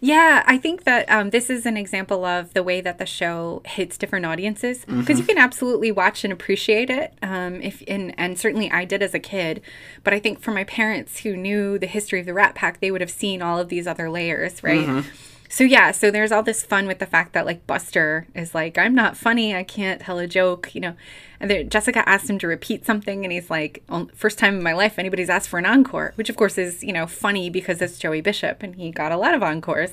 Yeah, 0.00 0.42
I 0.46 0.58
think 0.58 0.84
that 0.84 1.10
um, 1.10 1.30
this 1.30 1.48
is 1.50 1.66
an 1.66 1.76
example 1.76 2.24
of 2.24 2.52
the 2.54 2.62
way 2.62 2.80
that 2.80 2.98
the 2.98 3.06
show 3.06 3.62
hits 3.64 3.96
different 3.96 4.26
audiences 4.26 4.84
because 4.84 5.18
you 5.18 5.24
can 5.24 5.38
absolutely 5.38 5.90
watch 5.90 6.24
and 6.24 6.32
appreciate 6.32 6.90
it. 6.90 7.14
Um, 7.22 7.62
if 7.62 7.82
and, 7.88 8.14
and 8.18 8.38
certainly 8.38 8.70
I 8.70 8.84
did 8.84 9.02
as 9.02 9.14
a 9.14 9.18
kid, 9.18 9.62
but 10.04 10.12
I 10.12 10.18
think 10.18 10.40
for 10.40 10.50
my 10.50 10.64
parents 10.64 11.20
who 11.20 11.36
knew 11.36 11.78
the 11.78 11.86
history 11.86 12.20
of 12.20 12.26
the 12.26 12.34
Rat 12.34 12.54
Pack, 12.54 12.80
they 12.80 12.90
would 12.90 13.00
have 13.00 13.10
seen 13.10 13.42
all 13.42 13.58
of 13.58 13.68
these 13.68 13.86
other 13.86 14.10
layers, 14.10 14.62
right? 14.62 15.04
So 15.48 15.64
yeah, 15.64 15.90
so 15.92 16.10
there's 16.10 16.32
all 16.32 16.42
this 16.42 16.62
fun 16.62 16.86
with 16.86 16.98
the 16.98 17.06
fact 17.06 17.32
that 17.32 17.46
like 17.46 17.66
Buster 17.66 18.26
is 18.34 18.54
like, 18.54 18.76
I'm 18.78 18.94
not 18.94 19.16
funny, 19.16 19.54
I 19.54 19.62
can't 19.62 20.00
tell 20.00 20.18
a 20.18 20.26
joke, 20.26 20.74
you 20.74 20.80
know. 20.80 20.94
And 21.38 21.50
there, 21.50 21.64
Jessica 21.64 22.08
asked 22.08 22.28
him 22.28 22.38
to 22.38 22.46
repeat 22.46 22.86
something, 22.86 23.24
and 23.24 23.32
he's 23.32 23.50
like, 23.50 23.82
"Oh, 23.88 24.08
first 24.14 24.38
time 24.38 24.56
in 24.56 24.62
my 24.62 24.72
life 24.72 24.98
anybody's 24.98 25.28
asked 25.30 25.48
for 25.48 25.58
an 25.58 25.66
encore, 25.66 26.12
which 26.16 26.30
of 26.30 26.36
course 26.36 26.56
is 26.58 26.82
you 26.82 26.92
know 26.92 27.06
funny 27.06 27.50
because 27.50 27.80
it's 27.82 27.98
Joey 27.98 28.20
Bishop, 28.20 28.62
and 28.62 28.74
he 28.76 28.90
got 28.90 29.12
a 29.12 29.16
lot 29.16 29.34
of 29.34 29.42
encores. 29.42 29.92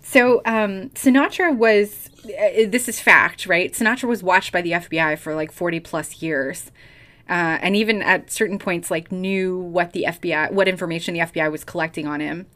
So 0.00 0.40
um, 0.46 0.88
Sinatra 0.90 1.54
was, 1.54 2.08
uh, 2.24 2.64
this 2.66 2.88
is 2.88 2.98
fact, 2.98 3.46
right? 3.46 3.72
Sinatra 3.72 4.04
was 4.04 4.22
watched 4.22 4.52
by 4.52 4.62
the 4.62 4.72
FBI 4.72 5.18
for 5.18 5.34
like 5.34 5.52
40 5.52 5.80
plus 5.80 6.22
years. 6.22 6.70
Uh, 7.28 7.58
and 7.60 7.76
even 7.76 8.00
at 8.00 8.30
certain 8.30 8.58
points, 8.58 8.90
like 8.90 9.12
knew 9.12 9.58
what 9.58 9.92
the 9.92 10.06
FBI, 10.08 10.50
what 10.52 10.66
information 10.66 11.12
the 11.12 11.20
FBI 11.20 11.52
was 11.52 11.62
collecting 11.62 12.06
on 12.06 12.20
him. 12.20 12.46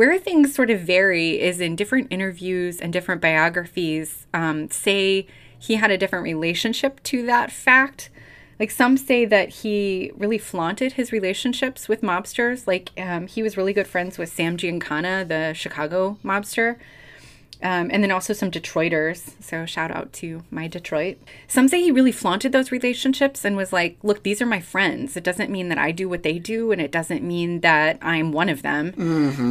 Where 0.00 0.18
things 0.18 0.54
sort 0.54 0.70
of 0.70 0.80
vary 0.80 1.38
is 1.38 1.60
in 1.60 1.76
different 1.76 2.06
interviews 2.10 2.80
and 2.80 2.90
different 2.90 3.20
biographies. 3.20 4.26
Um, 4.32 4.70
say 4.70 5.26
he 5.58 5.74
had 5.74 5.90
a 5.90 5.98
different 5.98 6.24
relationship 6.24 7.02
to 7.02 7.26
that 7.26 7.52
fact. 7.52 8.08
Like 8.58 8.70
some 8.70 8.96
say 8.96 9.26
that 9.26 9.50
he 9.50 10.10
really 10.16 10.38
flaunted 10.38 10.94
his 10.94 11.12
relationships 11.12 11.86
with 11.86 12.00
mobsters. 12.00 12.66
Like 12.66 12.92
um, 12.98 13.26
he 13.26 13.42
was 13.42 13.58
really 13.58 13.74
good 13.74 13.86
friends 13.86 14.16
with 14.16 14.32
Sam 14.32 14.56
Giancana, 14.56 15.28
the 15.28 15.52
Chicago 15.52 16.16
mobster. 16.24 16.76
Um, 17.62 17.90
and 17.92 18.02
then 18.02 18.10
also 18.10 18.32
some 18.32 18.50
Detroiters. 18.50 19.32
So 19.42 19.66
shout 19.66 19.90
out 19.90 20.12
to 20.14 20.42
my 20.50 20.66
Detroit. 20.66 21.18
Some 21.46 21.68
say 21.68 21.82
he 21.82 21.90
really 21.90 22.12
flaunted 22.12 22.52
those 22.52 22.72
relationships 22.72 23.44
and 23.44 23.56
was 23.56 23.72
like, 23.72 23.98
look, 24.02 24.22
these 24.22 24.40
are 24.40 24.46
my 24.46 24.60
friends. 24.60 25.16
It 25.16 25.24
doesn't 25.24 25.50
mean 25.50 25.68
that 25.68 25.78
I 25.78 25.90
do 25.90 26.08
what 26.08 26.22
they 26.22 26.38
do, 26.38 26.72
and 26.72 26.80
it 26.80 26.90
doesn't 26.90 27.22
mean 27.22 27.60
that 27.60 27.98
I'm 28.00 28.32
one 28.32 28.48
of 28.48 28.62
them. 28.62 28.94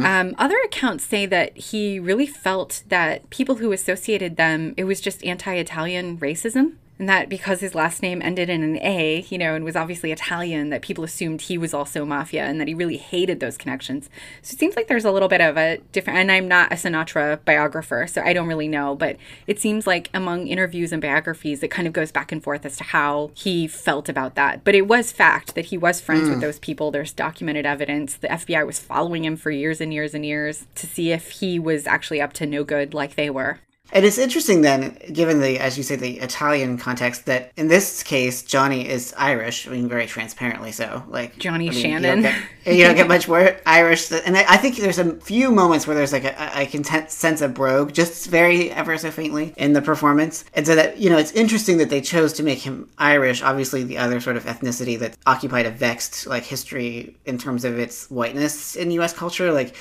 Um, 0.04 0.34
other 0.38 0.58
accounts 0.64 1.04
say 1.04 1.26
that 1.26 1.56
he 1.56 2.00
really 2.00 2.26
felt 2.26 2.82
that 2.88 3.28
people 3.30 3.56
who 3.56 3.72
associated 3.72 4.36
them, 4.36 4.74
it 4.76 4.84
was 4.84 5.00
just 5.00 5.24
anti 5.24 5.54
Italian 5.54 6.18
racism. 6.18 6.74
And 7.00 7.08
that 7.08 7.30
because 7.30 7.60
his 7.60 7.74
last 7.74 8.02
name 8.02 8.20
ended 8.20 8.50
in 8.50 8.62
an 8.62 8.76
A, 8.82 9.24
you 9.30 9.38
know, 9.38 9.54
and 9.54 9.64
was 9.64 9.74
obviously 9.74 10.12
Italian, 10.12 10.68
that 10.68 10.82
people 10.82 11.02
assumed 11.02 11.40
he 11.40 11.56
was 11.56 11.72
also 11.72 12.04
mafia 12.04 12.44
and 12.44 12.60
that 12.60 12.68
he 12.68 12.74
really 12.74 12.98
hated 12.98 13.40
those 13.40 13.56
connections. 13.56 14.10
So 14.42 14.52
it 14.52 14.58
seems 14.58 14.76
like 14.76 14.86
there's 14.86 15.06
a 15.06 15.10
little 15.10 15.26
bit 15.26 15.40
of 15.40 15.56
a 15.56 15.78
different, 15.92 16.18
and 16.18 16.30
I'm 16.30 16.46
not 16.46 16.70
a 16.70 16.74
Sinatra 16.74 17.42
biographer, 17.46 18.06
so 18.06 18.20
I 18.20 18.34
don't 18.34 18.48
really 18.48 18.68
know, 18.68 18.94
but 18.94 19.16
it 19.46 19.58
seems 19.58 19.86
like 19.86 20.10
among 20.12 20.48
interviews 20.48 20.92
and 20.92 21.00
biographies, 21.00 21.62
it 21.62 21.70
kind 21.70 21.88
of 21.88 21.94
goes 21.94 22.12
back 22.12 22.32
and 22.32 22.44
forth 22.44 22.66
as 22.66 22.76
to 22.76 22.84
how 22.84 23.30
he 23.32 23.66
felt 23.66 24.10
about 24.10 24.34
that. 24.34 24.62
But 24.62 24.74
it 24.74 24.86
was 24.86 25.10
fact 25.10 25.54
that 25.54 25.64
he 25.64 25.78
was 25.78 26.02
friends 26.02 26.28
with 26.28 26.36
mm. 26.36 26.42
those 26.42 26.58
people. 26.58 26.90
There's 26.90 27.14
documented 27.14 27.64
evidence. 27.64 28.16
The 28.16 28.28
FBI 28.28 28.66
was 28.66 28.78
following 28.78 29.24
him 29.24 29.36
for 29.36 29.50
years 29.50 29.80
and 29.80 29.94
years 29.94 30.12
and 30.12 30.26
years 30.26 30.66
to 30.74 30.86
see 30.86 31.12
if 31.12 31.30
he 31.30 31.58
was 31.58 31.86
actually 31.86 32.20
up 32.20 32.34
to 32.34 32.46
no 32.46 32.62
good 32.62 32.92
like 32.92 33.14
they 33.14 33.30
were. 33.30 33.58
And 33.92 34.04
it's 34.04 34.18
interesting 34.18 34.62
then, 34.62 34.96
given 35.12 35.40
the, 35.40 35.58
as 35.58 35.76
you 35.76 35.82
say, 35.82 35.96
the 35.96 36.20
Italian 36.20 36.78
context, 36.78 37.26
that 37.26 37.52
in 37.56 37.68
this 37.68 38.02
case, 38.02 38.42
Johnny 38.42 38.88
is 38.88 39.14
Irish. 39.16 39.66
I 39.66 39.70
mean, 39.70 39.88
very 39.88 40.06
transparently 40.06 40.72
so. 40.72 41.02
Like 41.08 41.38
Johnny 41.38 41.68
I 41.68 41.72
mean, 41.72 41.82
Shannon. 41.82 42.18
You 42.18 42.22
don't, 42.24 42.32
get, 42.64 42.76
you 42.76 42.84
don't 42.84 42.96
get 42.96 43.08
much 43.16 43.28
more 43.28 43.56
Irish. 43.66 44.10
And 44.12 44.36
I, 44.36 44.44
I 44.48 44.56
think 44.56 44.76
there's 44.76 44.98
a 44.98 45.14
few 45.16 45.50
moments 45.50 45.86
where 45.86 45.96
there's 45.96 46.12
like 46.12 46.24
a, 46.24 46.66
can 46.66 46.82
t- 46.82 47.08
sense 47.08 47.40
of 47.40 47.54
brogue, 47.54 47.92
just 47.92 48.28
very 48.28 48.70
ever 48.70 48.96
so 48.96 49.10
faintly 49.10 49.54
in 49.56 49.72
the 49.72 49.82
performance. 49.82 50.44
And 50.54 50.66
so 50.66 50.74
that 50.74 50.98
you 50.98 51.10
know, 51.10 51.18
it's 51.18 51.32
interesting 51.32 51.78
that 51.78 51.90
they 51.90 52.00
chose 52.00 52.32
to 52.34 52.42
make 52.42 52.60
him 52.60 52.88
Irish. 52.98 53.42
Obviously, 53.42 53.82
the 53.82 53.98
other 53.98 54.20
sort 54.20 54.36
of 54.36 54.44
ethnicity 54.44 54.98
that 54.98 55.16
occupied 55.26 55.66
a 55.66 55.70
vexed 55.70 56.26
like 56.26 56.44
history 56.44 57.16
in 57.24 57.38
terms 57.38 57.64
of 57.64 57.78
its 57.78 58.10
whiteness 58.10 58.76
in 58.76 58.90
U.S. 58.92 59.12
culture, 59.12 59.52
like 59.52 59.74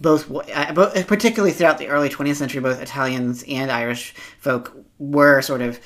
both, 0.00 0.30
uh, 0.54 0.72
both, 0.72 1.06
particularly 1.06 1.52
throughout 1.52 1.78
the 1.78 1.88
early 1.88 2.08
20th 2.08 2.36
century, 2.36 2.60
both 2.60 2.80
Italians 2.80 3.41
and 3.44 3.70
Irish 3.70 4.14
folk 4.38 4.76
were 4.98 5.42
sort 5.42 5.60
of 5.60 5.80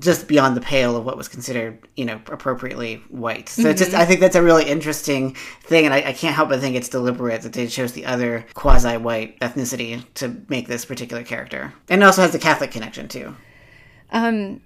just 0.00 0.26
beyond 0.26 0.56
the 0.56 0.60
pale 0.60 0.96
of 0.96 1.04
what 1.04 1.16
was 1.16 1.28
considered, 1.28 1.78
you 1.94 2.04
know, 2.04 2.20
appropriately 2.26 2.96
white. 3.10 3.48
So 3.48 3.68
it's 3.68 3.80
just, 3.80 3.94
I 3.94 4.04
think 4.04 4.18
that's 4.18 4.34
a 4.34 4.42
really 4.42 4.64
interesting 4.64 5.36
thing, 5.62 5.84
and 5.84 5.94
I, 5.94 5.98
I 5.98 6.12
can't 6.12 6.34
help 6.34 6.48
but 6.48 6.58
think 6.58 6.74
it's 6.74 6.88
deliberate 6.88 7.42
that 7.42 7.52
they 7.52 7.68
chose 7.68 7.92
the 7.92 8.04
other 8.04 8.44
quasi-white 8.54 9.38
ethnicity 9.38 10.02
to 10.14 10.34
make 10.48 10.66
this 10.66 10.84
particular 10.84 11.22
character, 11.22 11.72
and 11.88 12.02
it 12.02 12.04
also 12.04 12.22
has 12.22 12.32
the 12.32 12.40
Catholic 12.40 12.72
connection 12.72 13.06
too. 13.06 13.36
Um, 14.10 14.62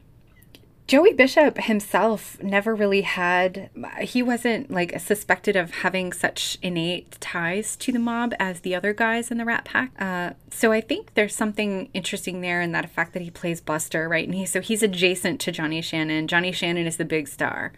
Joey 0.88 1.12
Bishop 1.12 1.58
himself 1.58 2.42
never 2.42 2.74
really 2.74 3.02
had, 3.02 3.68
he 4.00 4.22
wasn't 4.22 4.70
like 4.70 4.98
suspected 4.98 5.54
of 5.54 5.70
having 5.70 6.14
such 6.14 6.56
innate 6.62 7.20
ties 7.20 7.76
to 7.76 7.92
the 7.92 7.98
mob 7.98 8.32
as 8.40 8.60
the 8.60 8.74
other 8.74 8.94
guys 8.94 9.30
in 9.30 9.36
the 9.36 9.44
Rat 9.44 9.66
Pack. 9.66 9.92
Uh, 10.00 10.30
so 10.50 10.72
I 10.72 10.80
think 10.80 11.12
there's 11.12 11.34
something 11.34 11.90
interesting 11.92 12.40
there 12.40 12.62
in 12.62 12.72
that 12.72 12.88
fact 12.88 13.12
that 13.12 13.20
he 13.20 13.30
plays 13.30 13.60
Buster, 13.60 14.08
right? 14.08 14.24
And 14.24 14.34
he, 14.34 14.46
so 14.46 14.62
he's 14.62 14.82
adjacent 14.82 15.40
to 15.42 15.52
Johnny 15.52 15.82
Shannon. 15.82 16.26
Johnny 16.26 16.52
Shannon 16.52 16.86
is 16.86 16.96
the 16.96 17.04
big 17.04 17.28
star. 17.28 17.72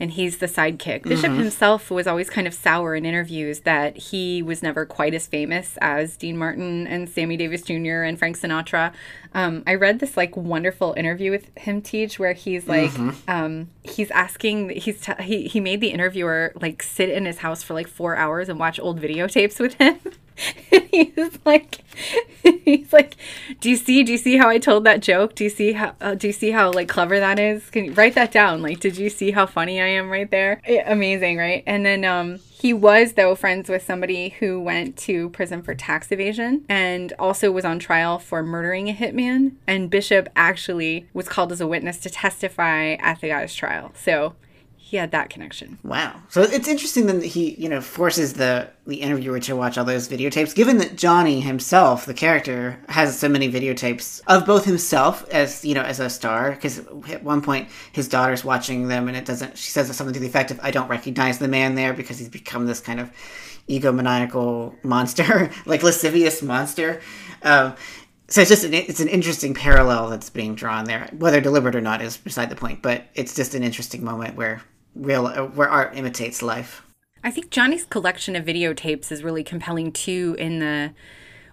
And 0.00 0.10
he's 0.12 0.38
the 0.38 0.46
sidekick. 0.46 1.02
Bishop 1.02 1.32
himself 1.32 1.90
was 1.90 2.06
always 2.06 2.30
kind 2.30 2.46
of 2.46 2.54
sour 2.54 2.94
in 2.94 3.04
interviews 3.04 3.60
that 3.60 3.96
he 3.96 4.42
was 4.42 4.62
never 4.62 4.86
quite 4.86 5.12
as 5.12 5.26
famous 5.26 5.76
as 5.82 6.16
Dean 6.16 6.38
Martin 6.38 6.86
and 6.86 7.08
Sammy 7.08 7.36
Davis 7.36 7.60
Jr. 7.62 8.02
and 8.02 8.18
Frank 8.18 8.38
Sinatra. 8.38 8.92
Um, 9.34 9.62
I 9.66 9.74
read 9.74 9.98
this 10.00 10.16
like 10.16 10.36
wonderful 10.36 10.94
interview 10.96 11.30
with 11.30 11.56
him, 11.56 11.82
Teach, 11.82 12.18
where 12.18 12.32
he's 12.32 12.66
like, 12.66 12.90
um, 13.28 13.68
he's 13.82 14.10
asking, 14.10 14.70
he's 14.70 15.00
t- 15.02 15.12
he 15.22 15.46
he 15.46 15.60
made 15.60 15.80
the 15.80 15.88
interviewer 15.88 16.52
like 16.60 16.82
sit 16.82 17.10
in 17.10 17.26
his 17.26 17.38
house 17.38 17.62
for 17.62 17.74
like 17.74 17.86
four 17.86 18.16
hours 18.16 18.48
and 18.48 18.58
watch 18.58 18.80
old 18.80 19.00
videotapes 19.00 19.60
with 19.60 19.74
him. 19.74 19.98
he's 20.90 21.38
like 21.44 21.80
he's 22.64 22.92
like 22.92 23.16
do 23.60 23.68
you 23.70 23.76
see 23.76 24.02
do 24.02 24.12
you 24.12 24.18
see 24.18 24.36
how 24.36 24.48
i 24.48 24.58
told 24.58 24.84
that 24.84 25.00
joke? 25.00 25.34
Do 25.34 25.44
you 25.44 25.50
see 25.50 25.72
how 25.72 25.94
uh, 26.00 26.14
do 26.14 26.26
you 26.26 26.32
see 26.32 26.50
how 26.50 26.70
like 26.70 26.88
clever 26.88 27.18
that 27.20 27.38
is? 27.38 27.68
Can 27.70 27.84
you 27.86 27.92
write 27.92 28.14
that 28.14 28.32
down. 28.32 28.62
Like 28.62 28.80
did 28.80 28.96
you 28.96 29.10
see 29.10 29.30
how 29.30 29.46
funny 29.46 29.80
i 29.80 29.86
am 29.86 30.10
right 30.10 30.30
there? 30.30 30.60
Eh, 30.64 30.82
amazing 30.86 31.36
right? 31.36 31.62
And 31.66 31.84
then 31.84 32.04
um 32.04 32.40
he 32.60 32.72
was 32.74 33.14
though 33.14 33.34
friends 33.34 33.68
with 33.68 33.82
somebody 33.82 34.30
who 34.30 34.60
went 34.60 34.96
to 34.98 35.30
prison 35.30 35.62
for 35.62 35.74
tax 35.74 36.12
evasion 36.12 36.64
and 36.68 37.12
also 37.18 37.50
was 37.50 37.64
on 37.64 37.78
trial 37.78 38.18
for 38.18 38.42
murdering 38.42 38.88
a 38.88 38.92
hitman. 38.92 39.52
And 39.66 39.90
bishop 39.90 40.28
actually 40.36 41.06
was 41.14 41.28
called 41.28 41.52
as 41.52 41.60
a 41.60 41.66
witness 41.66 41.98
to 42.00 42.10
testify 42.10 42.92
at 42.94 43.20
the 43.20 43.28
guy's 43.28 43.54
trial. 43.54 43.92
So 43.94 44.34
he 44.90 44.96
had 44.96 45.12
that 45.12 45.30
connection 45.30 45.78
Wow. 45.84 46.22
So 46.28 46.42
it's 46.42 46.68
interesting 46.68 47.06
that 47.06 47.22
he, 47.22 47.54
you 47.54 47.68
know, 47.68 47.80
forces 47.80 48.34
the 48.34 48.70
the 48.86 48.96
interviewer 48.96 49.38
to 49.40 49.54
watch 49.54 49.78
all 49.78 49.84
those 49.84 50.08
videotapes, 50.08 50.54
given 50.54 50.78
that 50.78 50.96
Johnny 50.96 51.40
himself, 51.40 52.06
the 52.06 52.14
character, 52.14 52.78
has 52.88 53.18
so 53.18 53.28
many 53.28 53.50
videotapes 53.50 54.20
of 54.26 54.44
both 54.44 54.64
himself 54.64 55.28
as, 55.30 55.64
you 55.64 55.74
know, 55.74 55.82
as 55.82 56.00
a 56.00 56.10
star, 56.10 56.52
because 56.52 56.80
at 57.08 57.22
one 57.22 57.40
point 57.40 57.68
his 57.92 58.08
daughter's 58.08 58.44
watching 58.44 58.88
them 58.88 59.06
and 59.06 59.16
it 59.16 59.24
doesn't, 59.24 59.56
she 59.56 59.70
says 59.70 59.94
something 59.96 60.14
to 60.14 60.20
the 60.20 60.26
effect 60.26 60.50
of, 60.50 60.58
I 60.60 60.70
don't 60.70 60.88
recognize 60.88 61.38
the 61.38 61.48
man 61.48 61.76
there 61.76 61.92
because 61.92 62.18
he's 62.18 62.28
become 62.28 62.66
this 62.66 62.80
kind 62.80 62.98
of 63.00 63.10
egomaniacal 63.68 64.82
monster, 64.82 65.50
like 65.66 65.82
lascivious 65.82 66.42
monster. 66.42 67.00
Um, 67.42 67.74
so 68.28 68.40
it's 68.40 68.50
just 68.50 68.64
an, 68.64 68.74
it's 68.74 69.00
an 69.00 69.08
interesting 69.08 69.54
parallel 69.54 70.08
that's 70.08 70.30
being 70.30 70.54
drawn 70.54 70.84
there. 70.84 71.08
Whether 71.16 71.40
deliberate 71.40 71.76
or 71.76 71.80
not 71.80 72.00
is 72.00 72.16
beside 72.16 72.48
the 72.48 72.56
point, 72.56 72.80
but 72.80 73.04
it's 73.14 73.34
just 73.34 73.54
an 73.54 73.62
interesting 73.62 74.04
moment 74.04 74.36
where 74.36 74.62
real 74.94 75.26
uh, 75.26 75.46
where 75.46 75.68
art 75.68 75.96
imitates 75.96 76.42
life. 76.42 76.84
I 77.22 77.30
think 77.30 77.50
Johnny's 77.50 77.84
collection 77.84 78.34
of 78.34 78.44
videotapes 78.44 79.12
is 79.12 79.22
really 79.22 79.44
compelling 79.44 79.92
too 79.92 80.36
in 80.38 80.58
the 80.58 80.92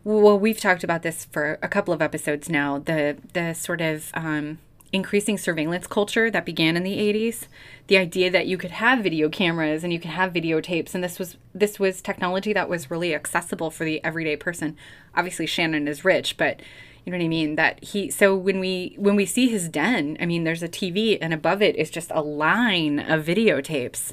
well 0.04 0.40
we've 0.40 0.60
talked 0.60 0.84
about 0.84 1.04
this 1.04 1.26
for 1.26 1.60
a 1.62 1.68
couple 1.68 1.94
of 1.94 2.02
episodes 2.02 2.50
now 2.50 2.80
the 2.80 3.18
the 3.34 3.54
sort 3.54 3.82
of 3.82 4.10
um, 4.14 4.60
increasing 4.94 5.38
surveillance 5.38 5.86
culture 5.86 6.32
that 6.32 6.46
began 6.46 6.78
in 6.78 6.84
the 6.84 6.98
80s 6.98 7.48
the 7.88 7.98
idea 7.98 8.32
that 8.32 8.48
you 8.48 8.58
could 8.58 8.72
have 8.72 9.04
video 9.04 9.28
cameras 9.28 9.84
and 9.84 9.92
you 9.92 10.00
could 10.00 10.12
have 10.12 10.32
videotapes 10.32 10.96
and 10.96 11.04
this 11.04 11.20
was 11.20 11.36
this 11.54 11.78
was 11.78 12.02
technology 12.02 12.54
that 12.54 12.70
was 12.70 12.90
really 12.90 13.14
accessible 13.14 13.70
for 13.70 13.84
the 13.84 14.04
everyday 14.04 14.38
person 14.38 14.78
obviously 15.16 15.46
Shannon 15.46 15.88
is 15.88 16.06
rich 16.06 16.38
but 16.38 16.62
you 17.08 17.12
know 17.12 17.20
what 17.20 17.24
I 17.24 17.30
mean 17.30 17.56
that 17.56 17.82
he 17.82 18.12
so 18.12 18.36
when 18.36 18.60
we 18.60 18.94
when 18.98 19.16
we 19.16 19.26
see 19.26 19.48
his 19.48 19.70
den 19.70 20.18
I 20.20 20.26
mean 20.26 20.44
there's 20.44 20.62
a 20.62 20.68
TV 20.68 21.18
and 21.22 21.34
above 21.34 21.62
it 21.62 21.78
is 21.78 21.90
just 21.90 22.12
a 22.14 22.22
line 22.22 23.00
of 23.00 23.26
videotapes 23.26 24.12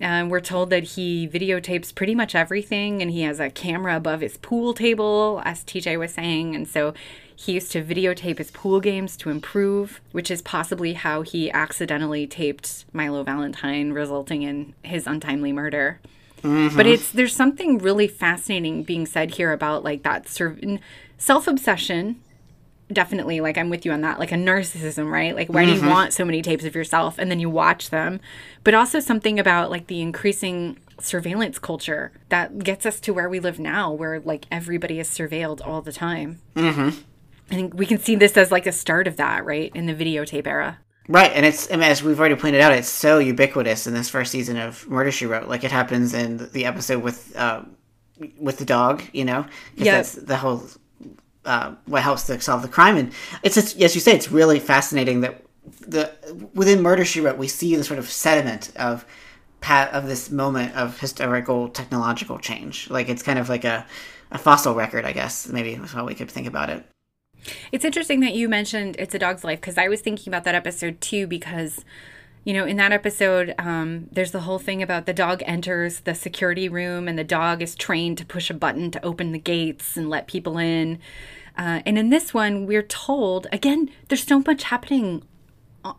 um, 0.00 0.28
we're 0.28 0.40
told 0.40 0.70
that 0.70 0.82
he 0.82 1.26
videotapes 1.26 1.94
pretty 1.94 2.14
much 2.14 2.34
everything, 2.34 3.00
and 3.00 3.10
he 3.10 3.22
has 3.22 3.40
a 3.40 3.48
camera 3.48 3.96
above 3.96 4.20
his 4.20 4.36
pool 4.36 4.74
table, 4.74 5.40
as 5.44 5.64
TJ 5.64 5.98
was 5.98 6.12
saying. 6.12 6.54
And 6.54 6.68
so 6.68 6.92
he 7.34 7.52
used 7.52 7.72
to 7.72 7.82
videotape 7.82 8.38
his 8.38 8.50
pool 8.50 8.80
games 8.80 9.16
to 9.18 9.30
improve, 9.30 10.02
which 10.12 10.30
is 10.30 10.42
possibly 10.42 10.92
how 10.92 11.22
he 11.22 11.50
accidentally 11.50 12.26
taped 12.26 12.84
Milo 12.92 13.22
Valentine, 13.22 13.92
resulting 13.92 14.42
in 14.42 14.74
his 14.82 15.06
untimely 15.06 15.52
murder. 15.52 16.00
But 16.42 16.86
it's 16.86 17.10
there's 17.10 17.34
something 17.34 17.78
really 17.78 18.08
fascinating 18.08 18.82
being 18.84 19.06
said 19.06 19.32
here 19.32 19.52
about 19.52 19.82
like 19.82 20.02
that 20.04 20.28
sur- 20.28 20.58
self 21.18 21.48
obsession 21.48 22.20
definitely 22.92 23.40
like 23.40 23.58
i'm 23.58 23.68
with 23.68 23.84
you 23.84 23.90
on 23.90 24.00
that 24.02 24.20
like 24.20 24.30
a 24.30 24.36
narcissism 24.36 25.10
right? 25.10 25.34
Like 25.34 25.48
why 25.48 25.64
do 25.64 25.72
you 25.72 25.84
want 25.84 26.12
so 26.12 26.24
many 26.24 26.40
tapes 26.40 26.64
of 26.64 26.76
yourself? 26.76 27.18
And 27.18 27.30
then 27.30 27.40
you 27.40 27.50
watch 27.50 27.90
them. 27.90 28.20
But 28.62 28.74
also 28.74 29.00
something 29.00 29.40
about 29.40 29.70
like 29.72 29.88
the 29.88 30.00
increasing 30.00 30.78
surveillance 31.00 31.58
culture 31.58 32.12
that 32.28 32.60
gets 32.60 32.86
us 32.86 33.00
to 33.00 33.12
where 33.12 33.28
we 33.28 33.40
live 33.40 33.58
now 33.58 33.92
where 33.92 34.20
like 34.20 34.46
everybody 34.52 35.00
is 35.00 35.08
surveilled 35.08 35.66
all 35.66 35.82
the 35.82 35.92
time. 35.92 36.40
Mm-hmm. 36.54 36.98
i 37.50 37.54
think 37.54 37.74
we 37.74 37.86
can 37.86 37.98
see 37.98 38.14
this 38.16 38.36
as 38.36 38.50
like 38.52 38.66
a 38.66 38.72
start 38.72 39.06
of 39.06 39.16
that 39.16 39.44
right 39.44 39.72
in 39.74 39.86
the 39.86 39.94
videotape 39.94 40.46
era 40.46 40.78
Right, 41.08 41.30
and 41.32 41.46
it's 41.46 41.70
I 41.70 41.76
mean, 41.76 41.84
as 41.84 42.02
we've 42.02 42.18
already 42.18 42.34
pointed 42.34 42.60
out, 42.60 42.72
it's 42.72 42.88
so 42.88 43.18
ubiquitous 43.18 43.86
in 43.86 43.94
this 43.94 44.08
first 44.08 44.32
season 44.32 44.56
of 44.56 44.88
Murder 44.88 45.12
She 45.12 45.26
Wrote. 45.26 45.48
Like 45.48 45.62
it 45.62 45.70
happens 45.70 46.14
in 46.14 46.48
the 46.52 46.64
episode 46.64 47.02
with 47.02 47.36
uh, 47.36 47.62
with 48.38 48.58
the 48.58 48.64
dog, 48.64 49.02
you 49.12 49.24
know, 49.24 49.42
'Cause 49.42 49.86
Yeah. 49.86 49.92
that's 49.96 50.12
the 50.12 50.36
whole 50.38 50.64
uh, 51.44 51.74
what 51.84 52.02
helps 52.02 52.24
to 52.24 52.40
solve 52.40 52.62
the 52.62 52.68
crime. 52.68 52.96
And 52.96 53.12
it's 53.44 53.54
just, 53.54 53.80
as 53.80 53.94
you 53.94 54.00
say, 54.00 54.14
it's 54.16 54.32
really 54.32 54.58
fascinating 54.58 55.20
that 55.20 55.44
the 55.80 56.10
within 56.54 56.82
Murder 56.82 57.04
She 57.04 57.20
Wrote 57.20 57.38
we 57.38 57.46
see 57.48 57.76
the 57.76 57.84
sort 57.84 57.98
of 58.00 58.10
sediment 58.10 58.72
of 58.76 59.04
of 59.92 60.06
this 60.06 60.30
moment 60.30 60.74
of 60.76 60.98
historical 61.00 61.68
technological 61.68 62.38
change. 62.38 62.88
Like 62.90 63.08
it's 63.08 63.22
kind 63.22 63.38
of 63.38 63.48
like 63.48 63.64
a 63.64 63.86
a 64.32 64.38
fossil 64.38 64.74
record, 64.74 65.04
I 65.04 65.12
guess. 65.12 65.46
Maybe 65.48 65.72
is 65.74 65.92
how 65.92 66.04
we 66.04 66.14
could 66.14 66.30
think 66.30 66.46
about 66.48 66.68
it. 66.70 66.84
It's 67.72 67.84
interesting 67.84 68.20
that 68.20 68.34
you 68.34 68.48
mentioned 68.48 68.96
It's 68.98 69.14
a 69.14 69.18
Dog's 69.18 69.44
Life 69.44 69.60
because 69.60 69.78
I 69.78 69.88
was 69.88 70.00
thinking 70.00 70.30
about 70.30 70.44
that 70.44 70.54
episode 70.54 71.00
too 71.00 71.26
because 71.26 71.84
you 72.44 72.52
know, 72.52 72.64
in 72.64 72.76
that 72.76 72.92
episode, 72.92 73.56
um, 73.58 74.06
there's 74.12 74.30
the 74.30 74.42
whole 74.42 74.60
thing 74.60 74.80
about 74.80 75.04
the 75.06 75.12
dog 75.12 75.42
enters 75.46 76.00
the 76.00 76.14
security 76.14 76.68
room 76.68 77.08
and 77.08 77.18
the 77.18 77.24
dog 77.24 77.60
is 77.60 77.74
trained 77.74 78.18
to 78.18 78.24
push 78.24 78.50
a 78.50 78.54
button 78.54 78.92
to 78.92 79.04
open 79.04 79.32
the 79.32 79.38
gates 79.40 79.96
and 79.96 80.08
let 80.08 80.28
people 80.28 80.56
in. 80.56 81.00
Uh, 81.58 81.80
and 81.84 81.98
in 81.98 82.10
this 82.10 82.32
one, 82.32 82.64
we're 82.64 82.82
told 82.84 83.48
again, 83.50 83.90
there's 84.08 84.22
so 84.22 84.44
much 84.46 84.62
happening 84.62 85.24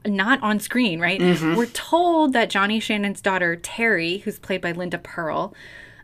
not 0.06 0.42
on 0.42 0.60
screen, 0.60 1.00
right? 1.01 1.20
We're 1.58 1.66
told 1.66 2.32
that 2.34 2.50
Johnny 2.50 2.80
Shannon's 2.80 3.22
daughter, 3.22 3.56
Terry, 3.58 4.20
who's 4.20 4.39
played 4.39 4.62
by 4.62 4.72
Linda 4.72 4.98
Purl, 4.98 5.54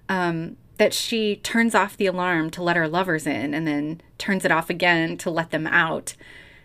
um, 0.09 0.57
that 0.77 0.93
she 0.93 1.37
turns 1.37 1.75
off 1.75 1.97
the 1.97 2.05
alarm 2.05 2.49
to 2.51 2.63
let 2.63 2.75
her 2.75 2.87
lovers 2.87 3.27
in 3.27 3.53
and 3.53 3.67
then 3.67 4.01
turns 4.17 4.43
it 4.43 4.51
off 4.51 4.69
again 4.69 5.17
to 5.17 5.29
let 5.29 5.51
them 5.51 5.67
out 5.67 6.15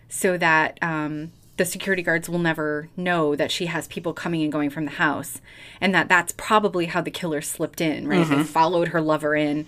so 0.07 0.37
that 0.37 0.79
um, 0.81 1.31
the 1.57 1.65
security 1.65 2.01
guards 2.01 2.27
will 2.27 2.39
never 2.39 2.89
know 2.97 3.35
that 3.35 3.51
she 3.51 3.67
has 3.67 3.87
people 3.87 4.13
coming 4.13 4.41
and 4.41 4.51
going 4.51 4.69
from 4.69 4.85
the 4.85 4.91
house 4.91 5.41
and 5.79 5.93
that 5.93 6.07
that's 6.09 6.33
probably 6.37 6.87
how 6.87 7.01
the 7.01 7.11
killer 7.11 7.41
slipped 7.41 7.81
in 7.81 8.07
right? 8.07 8.27
They 8.37 8.43
followed 8.43 8.89
her 8.89 9.01
lover 9.01 9.35
in 9.35 9.67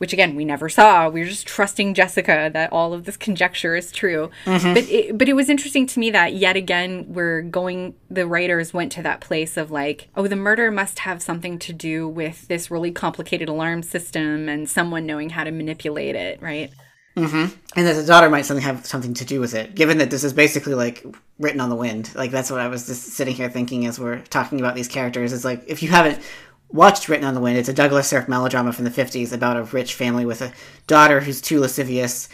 which 0.00 0.14
again 0.14 0.34
we 0.34 0.46
never 0.46 0.70
saw. 0.70 1.10
We 1.10 1.20
were 1.20 1.26
just 1.26 1.46
trusting 1.46 1.92
jessica 1.92 2.50
that 2.54 2.72
all 2.72 2.94
of 2.94 3.04
this 3.04 3.18
conjecture 3.18 3.76
is 3.76 3.92
true. 3.92 4.30
Mm-hmm. 4.46 4.72
But 4.72 4.88
it, 4.88 5.18
but 5.18 5.28
it 5.28 5.34
was 5.34 5.50
interesting 5.50 5.86
to 5.88 6.00
me 6.00 6.10
that 6.10 6.32
yet 6.32 6.56
again 6.56 7.04
we're 7.08 7.42
going 7.42 7.94
the 8.08 8.26
writers 8.26 8.72
went 8.72 8.92
to 8.92 9.02
that 9.02 9.20
place 9.20 9.58
of 9.58 9.70
like 9.70 10.08
oh 10.16 10.26
the 10.26 10.36
murder 10.36 10.70
must 10.70 11.00
have 11.00 11.20
something 11.20 11.58
to 11.58 11.74
do 11.74 12.08
with 12.08 12.48
this 12.48 12.70
really 12.70 12.90
complicated 12.90 13.50
alarm 13.50 13.82
system 13.82 14.48
and 14.48 14.70
someone 14.70 15.04
knowing 15.04 15.28
how 15.28 15.44
to 15.44 15.50
manipulate 15.50 16.14
it 16.14 16.40
right? 16.40 16.72
Mm-hmm. 17.16 17.54
And 17.76 17.86
that 17.86 17.94
the 17.94 18.06
daughter 18.06 18.30
might 18.30 18.46
something 18.46 18.64
have 18.64 18.86
something 18.86 19.14
to 19.14 19.24
do 19.24 19.40
with 19.40 19.54
it, 19.54 19.74
given 19.74 19.98
that 19.98 20.10
this 20.10 20.24
is 20.24 20.32
basically 20.32 20.74
like 20.74 21.04
written 21.38 21.60
on 21.60 21.68
the 21.68 21.76
wind. 21.76 22.10
Like 22.14 22.30
that's 22.30 22.50
what 22.50 22.60
I 22.60 22.68
was 22.68 22.86
just 22.86 23.02
sitting 23.02 23.34
here 23.34 23.50
thinking 23.50 23.84
as 23.86 23.98
we're 23.98 24.20
talking 24.20 24.60
about 24.60 24.74
these 24.76 24.88
characters. 24.88 25.32
Is 25.32 25.44
like 25.44 25.64
if 25.66 25.82
you 25.82 25.88
haven't 25.90 26.22
watched 26.72 27.08
Written 27.08 27.26
on 27.26 27.34
the 27.34 27.40
Wind, 27.40 27.58
it's 27.58 27.68
a 27.68 27.74
Douglas 27.74 28.08
Sirk 28.08 28.28
melodrama 28.28 28.72
from 28.72 28.84
the 28.84 28.90
fifties 28.90 29.32
about 29.32 29.56
a 29.56 29.64
rich 29.64 29.94
family 29.94 30.24
with 30.24 30.42
a 30.42 30.52
daughter 30.86 31.20
who's 31.20 31.40
too 31.40 31.60
lascivious 31.60 32.28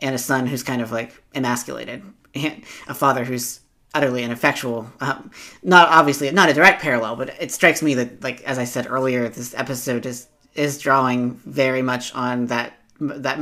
and 0.00 0.14
a 0.14 0.18
son 0.18 0.46
who's 0.46 0.62
kind 0.62 0.82
of 0.82 0.90
like 0.90 1.22
emasculated, 1.34 2.02
and 2.34 2.64
a 2.88 2.94
father 2.94 3.24
who's 3.24 3.60
utterly 3.94 4.22
ineffectual. 4.22 4.90
Um, 5.00 5.30
not 5.62 5.88
obviously 5.88 6.30
not 6.30 6.48
a 6.48 6.54
direct 6.54 6.82
parallel, 6.82 7.16
but 7.16 7.34
it 7.40 7.52
strikes 7.52 7.82
me 7.82 7.94
that 7.94 8.22
like 8.22 8.42
as 8.42 8.58
I 8.58 8.64
said 8.64 8.86
earlier, 8.88 9.28
this 9.28 9.54
episode 9.54 10.06
is 10.06 10.28
is 10.54 10.78
drawing 10.78 11.34
very 11.46 11.82
much 11.82 12.14
on 12.14 12.46
that 12.46 12.78
that 13.00 13.38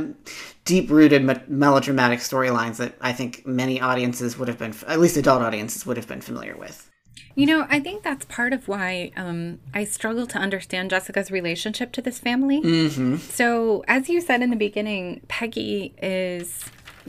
deep-rooted 0.65 1.49
melodramatic 1.49 2.19
storylines 2.19 2.77
that 2.77 2.95
I 2.99 3.13
think 3.13 3.45
many 3.45 3.79
audiences 3.79 4.37
would 4.37 4.47
have 4.47 4.57
been, 4.57 4.73
at 4.87 4.99
least 4.99 5.17
adult 5.17 5.41
audiences, 5.41 5.85
would 5.85 5.97
have 5.97 6.07
been 6.07 6.21
familiar 6.21 6.57
with. 6.57 6.90
You 7.35 7.45
know, 7.45 7.65
I 7.69 7.79
think 7.79 8.03
that's 8.03 8.25
part 8.25 8.53
of 8.53 8.67
why 8.67 9.11
um, 9.15 9.59
I 9.73 9.83
struggle 9.85 10.27
to 10.27 10.37
understand 10.37 10.89
Jessica's 10.89 11.31
relationship 11.31 11.91
to 11.93 12.01
this 12.01 12.19
family. 12.19 12.61
Mm-hmm. 12.61 13.17
So, 13.17 13.83
as 13.87 14.09
you 14.09 14.21
said 14.21 14.41
in 14.41 14.49
the 14.49 14.55
beginning, 14.55 15.21
Peggy 15.27 15.93
is 16.01 16.65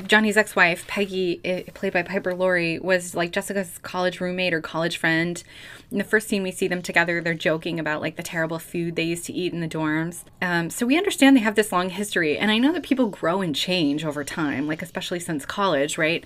Johnny's 0.06 0.36
ex 0.36 0.54
wife. 0.54 0.86
Peggy, 0.86 1.40
eh, 1.44 1.64
played 1.74 1.92
by 1.92 2.02
Piper 2.02 2.34
Laurie, 2.34 2.78
was 2.78 3.14
like 3.14 3.32
Jessica's 3.32 3.78
college 3.78 4.20
roommate 4.20 4.54
or 4.54 4.60
college 4.60 4.96
friend. 4.96 5.42
In 5.90 5.98
the 5.98 6.04
first 6.04 6.28
scene 6.28 6.42
we 6.42 6.52
see 6.52 6.68
them 6.68 6.82
together, 6.82 7.20
they're 7.20 7.34
joking 7.34 7.78
about 7.78 8.00
like 8.00 8.16
the 8.16 8.22
terrible 8.22 8.58
food 8.58 8.96
they 8.96 9.02
used 9.02 9.26
to 9.26 9.32
eat 9.32 9.52
in 9.52 9.60
the 9.60 9.68
dorms. 9.68 10.24
Um, 10.40 10.70
so, 10.70 10.86
we 10.86 10.96
understand 10.96 11.36
they 11.36 11.40
have 11.40 11.56
this 11.56 11.72
long 11.72 11.90
history. 11.90 12.38
And 12.38 12.50
I 12.50 12.58
know 12.58 12.72
that 12.72 12.84
people 12.84 13.08
grow 13.08 13.42
and 13.42 13.56
change 13.56 14.04
over 14.04 14.22
time, 14.22 14.68
like 14.68 14.82
especially 14.82 15.20
since 15.20 15.44
college, 15.44 15.98
right? 15.98 16.24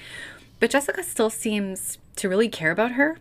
But 0.60 0.70
Jessica 0.70 1.02
still 1.02 1.30
seems 1.30 1.98
to 2.16 2.28
really 2.28 2.48
care 2.48 2.70
about 2.70 2.92
her. 2.92 3.18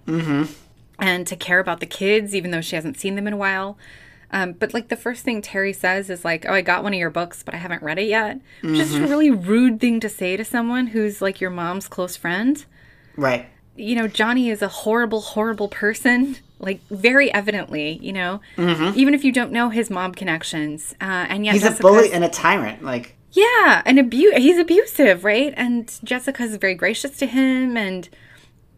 And 0.99 1.25
to 1.27 1.35
care 1.35 1.59
about 1.59 1.79
the 1.79 1.85
kids, 1.85 2.33
even 2.35 2.51
though 2.51 2.61
she 2.61 2.75
hasn't 2.75 2.97
seen 2.97 3.15
them 3.15 3.27
in 3.27 3.33
a 3.33 3.37
while. 3.37 3.77
Um, 4.31 4.53
but 4.53 4.73
like 4.73 4.87
the 4.89 4.95
first 4.95 5.23
thing 5.23 5.41
Terry 5.41 5.71
says 5.71 6.09
is 6.09 6.25
like, 6.25 6.45
"Oh, 6.47 6.53
I 6.53 6.61
got 6.61 6.83
one 6.83 6.93
of 6.93 6.99
your 6.99 7.09
books, 7.11 7.43
but 7.43 7.53
I 7.53 7.57
haven't 7.57 7.83
read 7.83 7.99
it 7.99 8.07
yet," 8.07 8.39
which 8.61 8.79
is 8.79 8.95
a 8.95 9.01
really 9.01 9.29
rude 9.31 9.79
thing 9.79 9.99
to 10.01 10.09
say 10.09 10.35
to 10.35 10.43
someone 10.43 10.87
who's 10.87 11.21
like 11.21 11.39
your 11.39 11.51
mom's 11.51 11.87
close 11.87 12.17
friend. 12.17 12.65
Right. 13.15 13.45
You 13.77 13.95
know, 13.95 14.07
Johnny 14.07 14.49
is 14.49 14.61
a 14.61 14.67
horrible, 14.67 15.21
horrible 15.21 15.67
person. 15.67 16.37
Like 16.57 16.79
very 16.89 17.31
evidently, 17.33 17.99
you 18.01 18.13
know, 18.13 18.39
even 18.57 19.13
if 19.13 19.25
you 19.25 19.33
don't 19.33 19.51
know 19.51 19.69
his 19.69 19.89
mob 19.89 20.15
connections, 20.15 20.95
uh, 21.01 21.25
and 21.27 21.45
yet 21.45 21.53
He's 21.53 21.65
a 21.65 21.71
bully 21.71 22.13
and 22.13 22.23
a 22.23 22.29
tyrant. 22.29 22.81
Like, 22.81 23.17
yeah, 23.33 23.81
and 23.85 23.99
abu- 23.99 24.31
he's 24.37 24.57
abusive, 24.57 25.25
right? 25.25 25.53
And 25.57 25.91
Jessica's 26.05 26.55
very 26.55 26.73
gracious 26.73 27.17
to 27.17 27.25
him 27.27 27.75
and 27.75 28.07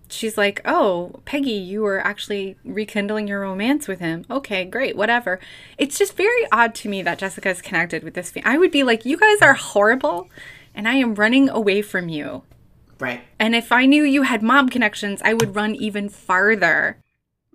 she's 0.10 0.38
like, 0.38 0.62
"Oh, 0.66 1.22
Peggy, 1.26 1.52
you 1.52 1.82
were 1.82 2.00
actually 2.00 2.58
rekindling 2.64 3.28
your 3.28 3.42
romance 3.42 3.88
with 3.88 4.00
him. 4.00 4.26
Okay, 4.30 4.66
great, 4.66 4.96
whatever." 4.96 5.40
It's 5.78 5.98
just 5.98 6.18
very 6.18 6.48
odd 6.52 6.76
to 6.76 6.90
me 6.90 7.02
that 7.04 7.20
Jessica 7.20 7.50
is 7.50 7.62
connected 7.62 8.04
with 8.04 8.14
this. 8.14 8.34
I 8.44 8.58
would 8.58 8.72
be 8.72 8.84
like, 8.84 9.06
"You 9.06 9.18
guys 9.18 9.42
are 9.42 9.54
horrible, 9.54 10.30
and 10.74 10.88
I 10.88 10.96
am 10.96 11.16
running 11.16 11.50
away 11.50 11.82
from 11.82 12.10
you." 12.10 12.44
right. 13.00 13.22
And 13.40 13.56
if 13.56 13.72
I 13.72 13.86
knew 13.86 14.04
you 14.04 14.24
had 14.24 14.42
mob 14.42 14.72
connections, 14.72 15.22
I 15.24 15.34
would 15.34 15.56
run 15.56 15.76
even 15.76 16.10
farther. 16.10 16.98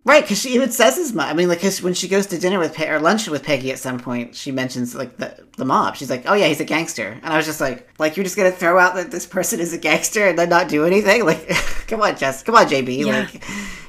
Right, 0.05 0.25
because 0.25 0.41
she 0.41 0.49
even 0.57 0.73
says 0.73 0.99
as 0.99 1.13
much. 1.13 1.29
I 1.29 1.33
mean, 1.33 1.49
like, 1.49 1.61
'cause 1.61 1.81
when 1.81 1.95
she 1.95 2.09
goes 2.09 2.27
to 2.27 2.39
dinner 2.39 2.59
with 2.59 2.75
Pe- 2.75 2.89
or 2.89 2.99
lunch 2.99 3.29
with 3.29 3.45
Peggy 3.45 3.71
at 3.71 3.79
some 3.79 4.01
point, 4.01 4.35
she 4.35 4.51
mentions 4.51 4.97
like 4.97 5.17
the 5.19 5.33
the 5.57 5.65
mob. 5.65 5.95
She's 5.95 6.11
like, 6.11 6.25
"Oh 6.27 6.35
yeah, 6.35 6.49
he's 6.49 6.59
a 6.61 6.65
gangster," 6.65 7.19
and 7.23 7.33
I 7.33 7.37
was 7.37 7.47
just 7.47 7.61
like, 7.61 7.89
"Like 8.01 8.17
you're 8.17 8.25
just 8.25 8.37
gonna 8.37 8.51
throw 8.51 8.79
out 8.81 8.97
that 8.97 9.13
this 9.13 9.27
person 9.27 9.61
is 9.61 9.73
a 9.73 9.79
gangster 9.79 10.27
and 10.27 10.37
then 10.37 10.49
not 10.49 10.69
do 10.69 10.85
anything? 10.85 11.25
Like, 11.27 11.49
come 11.87 12.03
on, 12.03 12.17
Jess, 12.17 12.43
come 12.43 12.57
on, 12.57 12.67
JB, 12.67 13.05
Yeah. 13.07 13.19
like, 13.33 13.45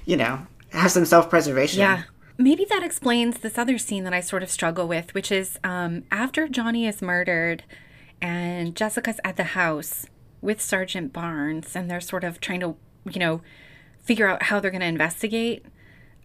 you 0.05 0.15
know, 0.17 0.45
have 0.69 0.91
some 0.91 1.05
self 1.05 1.31
preservation." 1.31 1.79
Yeah. 1.79 2.03
Maybe 2.37 2.65
that 2.65 2.83
explains 2.83 3.39
this 3.39 3.57
other 3.57 3.77
scene 3.79 4.03
that 4.03 4.13
I 4.13 4.19
sort 4.19 4.43
of 4.43 4.51
struggle 4.51 4.87
with, 4.87 5.13
which 5.15 5.31
is 5.31 5.57
um, 5.63 6.03
after 6.11 6.47
Johnny 6.47 6.85
is 6.87 7.01
murdered 7.01 7.63
and 8.21 8.75
Jessica's 8.75 9.19
at 9.23 9.35
the 9.37 9.43
house 9.43 10.05
with 10.41 10.61
Sergeant 10.61 11.11
Barnes 11.13 11.75
and 11.75 11.89
they're 11.89 12.01
sort 12.01 12.23
of 12.23 12.39
trying 12.39 12.59
to, 12.61 12.75
you 13.09 13.19
know, 13.19 13.41
figure 14.03 14.27
out 14.27 14.43
how 14.43 14.59
they're 14.59 14.71
going 14.71 14.81
to 14.81 14.87
investigate. 14.87 15.65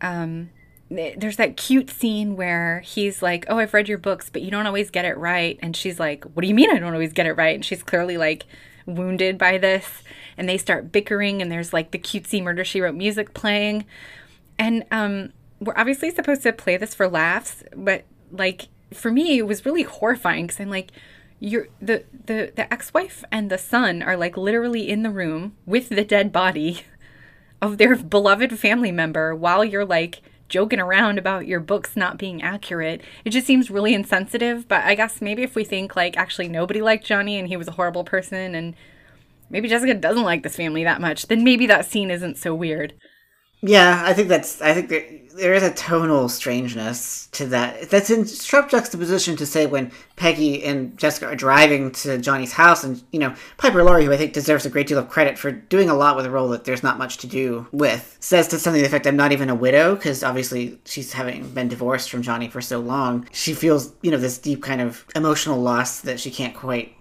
Um, 0.00 0.50
there's 0.90 1.36
that 1.36 1.56
cute 1.56 1.90
scene 1.90 2.34
where 2.34 2.80
he's 2.80 3.20
like, 3.20 3.44
Oh, 3.48 3.58
I've 3.58 3.74
read 3.74 3.88
your 3.88 3.98
books, 3.98 4.30
but 4.30 4.42
you 4.42 4.50
don't 4.50 4.66
always 4.66 4.90
get 4.90 5.04
it 5.04 5.18
right. 5.18 5.58
And 5.62 5.76
she's 5.76 6.00
like, 6.00 6.24
What 6.24 6.42
do 6.42 6.48
you 6.48 6.54
mean 6.54 6.70
I 6.70 6.78
don't 6.78 6.92
always 6.94 7.12
get 7.12 7.26
it 7.26 7.34
right? 7.34 7.54
And 7.54 7.64
she's 7.64 7.82
clearly 7.82 8.16
like 8.16 8.46
wounded 8.86 9.36
by 9.36 9.58
this. 9.58 10.02
And 10.36 10.48
they 10.48 10.56
start 10.56 10.92
bickering, 10.92 11.42
and 11.42 11.50
there's 11.50 11.72
like 11.72 11.90
the 11.90 11.98
cutesy 11.98 12.42
murder 12.42 12.64
she 12.64 12.80
wrote 12.80 12.94
music 12.94 13.34
playing. 13.34 13.84
And 14.58 14.84
um, 14.90 15.32
we're 15.60 15.76
obviously 15.76 16.10
supposed 16.10 16.42
to 16.44 16.52
play 16.52 16.76
this 16.76 16.94
for 16.94 17.08
laughs, 17.08 17.64
but 17.74 18.04
like 18.30 18.68
for 18.92 19.10
me, 19.10 19.38
it 19.38 19.46
was 19.46 19.66
really 19.66 19.82
horrifying 19.82 20.46
because 20.46 20.60
I'm 20.60 20.70
like, 20.70 20.92
you're 21.40 21.68
the 21.80 22.04
the 22.26 22.52
the 22.56 22.72
ex-wife 22.72 23.24
and 23.30 23.48
the 23.48 23.58
son 23.58 24.02
are 24.02 24.16
like 24.16 24.36
literally 24.36 24.88
in 24.88 25.02
the 25.02 25.10
room 25.10 25.56
with 25.66 25.88
the 25.88 26.04
dead 26.04 26.32
body 26.32 26.82
of 27.60 27.78
their 27.78 27.96
beloved 27.96 28.58
family 28.58 28.92
member 28.92 29.34
while 29.34 29.64
you're 29.64 29.84
like 29.84 30.20
joking 30.48 30.80
around 30.80 31.18
about 31.18 31.46
your 31.46 31.60
books 31.60 31.96
not 31.96 32.18
being 32.18 32.42
accurate. 32.42 33.02
It 33.24 33.30
just 33.30 33.46
seems 33.46 33.70
really 33.70 33.94
insensitive. 33.94 34.66
But 34.66 34.84
I 34.84 34.94
guess 34.94 35.20
maybe 35.20 35.42
if 35.42 35.54
we 35.54 35.64
think 35.64 35.94
like 35.94 36.16
actually 36.16 36.48
nobody 36.48 36.80
liked 36.80 37.04
Johnny 37.04 37.38
and 37.38 37.48
he 37.48 37.56
was 37.56 37.68
a 37.68 37.72
horrible 37.72 38.04
person 38.04 38.54
and 38.54 38.74
maybe 39.50 39.68
Jessica 39.68 39.94
doesn't 39.94 40.24
like 40.24 40.42
this 40.42 40.56
family 40.56 40.84
that 40.84 41.00
much, 41.00 41.26
then 41.26 41.44
maybe 41.44 41.66
that 41.66 41.86
scene 41.86 42.10
isn't 42.10 42.36
so 42.36 42.54
weird. 42.54 42.94
Yeah, 43.60 44.02
I 44.04 44.12
think 44.12 44.28
that's. 44.28 44.62
I 44.62 44.72
think 44.72 44.88
there, 44.88 45.04
there 45.34 45.54
is 45.54 45.64
a 45.64 45.74
tonal 45.74 46.28
strangeness 46.28 47.26
to 47.32 47.46
that. 47.46 47.90
That's 47.90 48.08
in 48.08 48.24
sharp 48.24 48.70
juxtaposition 48.70 49.36
to 49.36 49.46
say 49.46 49.66
when 49.66 49.90
Peggy 50.14 50.62
and 50.62 50.96
Jessica 50.96 51.26
are 51.26 51.34
driving 51.34 51.90
to 51.92 52.18
Johnny's 52.18 52.52
house, 52.52 52.84
and 52.84 53.02
you 53.10 53.18
know 53.18 53.34
Piper 53.56 53.82
Laurie, 53.82 54.04
who 54.04 54.12
I 54.12 54.16
think 54.16 54.32
deserves 54.32 54.64
a 54.64 54.70
great 54.70 54.86
deal 54.86 54.98
of 54.98 55.08
credit 55.08 55.38
for 55.38 55.50
doing 55.50 55.90
a 55.90 55.94
lot 55.94 56.14
with 56.14 56.24
a 56.24 56.30
role 56.30 56.48
that 56.50 56.64
there's 56.64 56.84
not 56.84 56.98
much 56.98 57.18
to 57.18 57.26
do 57.26 57.66
with, 57.72 58.16
says 58.20 58.46
to 58.48 58.60
something 58.60 58.80
the 58.80 58.86
effect, 58.86 59.08
"I'm 59.08 59.16
not 59.16 59.32
even 59.32 59.50
a 59.50 59.56
widow," 59.56 59.96
because 59.96 60.22
obviously 60.22 60.78
she's 60.84 61.12
having 61.14 61.50
been 61.50 61.68
divorced 61.68 62.10
from 62.10 62.22
Johnny 62.22 62.48
for 62.48 62.60
so 62.60 62.78
long. 62.78 63.28
She 63.32 63.54
feels 63.54 63.92
you 64.02 64.12
know 64.12 64.18
this 64.18 64.38
deep 64.38 64.62
kind 64.62 64.80
of 64.80 65.04
emotional 65.16 65.60
loss 65.60 66.00
that 66.02 66.20
she 66.20 66.30
can't 66.30 66.54
quite. 66.54 66.94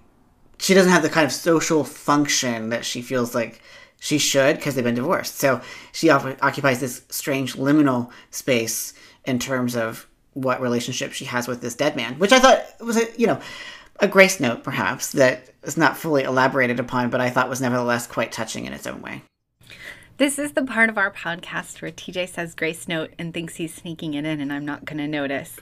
She 0.58 0.74
doesn't 0.74 0.92
have 0.92 1.04
the 1.04 1.10
kind 1.10 1.26
of 1.26 1.32
social 1.32 1.84
function 1.84 2.70
that 2.70 2.84
she 2.84 3.04
feels 3.04 3.36
like 3.36 3.62
she 4.00 4.18
should 4.18 4.58
because 4.58 4.76
they've 4.76 4.84
been 4.84 4.96
divorced. 4.96 5.38
So 5.38 5.62
she 5.92 6.10
occupies 6.10 6.80
this 6.80 7.04
strange 7.10 7.56
liminal 7.56 8.12
space 8.32 8.94
in 9.26 9.40
terms 9.40 9.76
of 9.76 10.08
what 10.34 10.62
relationship 10.62 11.14
she 11.14 11.26
has 11.26 11.48
with 11.48 11.62
this 11.62 11.76
dead 11.76 11.96
man, 11.96 12.20
which 12.20 12.32
I 12.32 12.40
thought 12.40 12.64
was 12.80 12.98
a 12.98 13.08
you 13.18 13.28
know 13.28 13.42
a 14.00 14.08
grace 14.08 14.40
note 14.40 14.64
perhaps 14.64 15.12
that 15.14 15.50
is 15.64 15.78
not 15.78 15.98
fully 15.98 16.24
elaborated 16.24 16.80
upon, 16.80 17.10
but 17.10 17.20
I 17.20 17.30
thought 17.30 17.50
was 17.50 17.62
nevertheless 17.62 18.08
quite 18.08 18.32
touching 18.32 18.66
in 18.66 18.74
its 18.74 18.86
own 18.86 19.02
way. 19.02 19.24
This 20.18 20.40
is 20.40 20.54
the 20.54 20.64
part 20.64 20.90
of 20.90 20.98
our 20.98 21.12
podcast 21.12 21.82
where 21.82 21.92
TJ 21.92 22.30
says 22.30 22.56
grace 22.56 22.88
note 22.88 23.14
and 23.20 23.34
thinks 23.34 23.56
he's 23.56 23.74
sneaking 23.74 24.16
it 24.16 24.26
in 24.26 24.40
and 24.40 24.52
I'm 24.52 24.66
not 24.66 24.86
going 24.86 24.98
to 24.98 25.08
notice. 25.08 25.60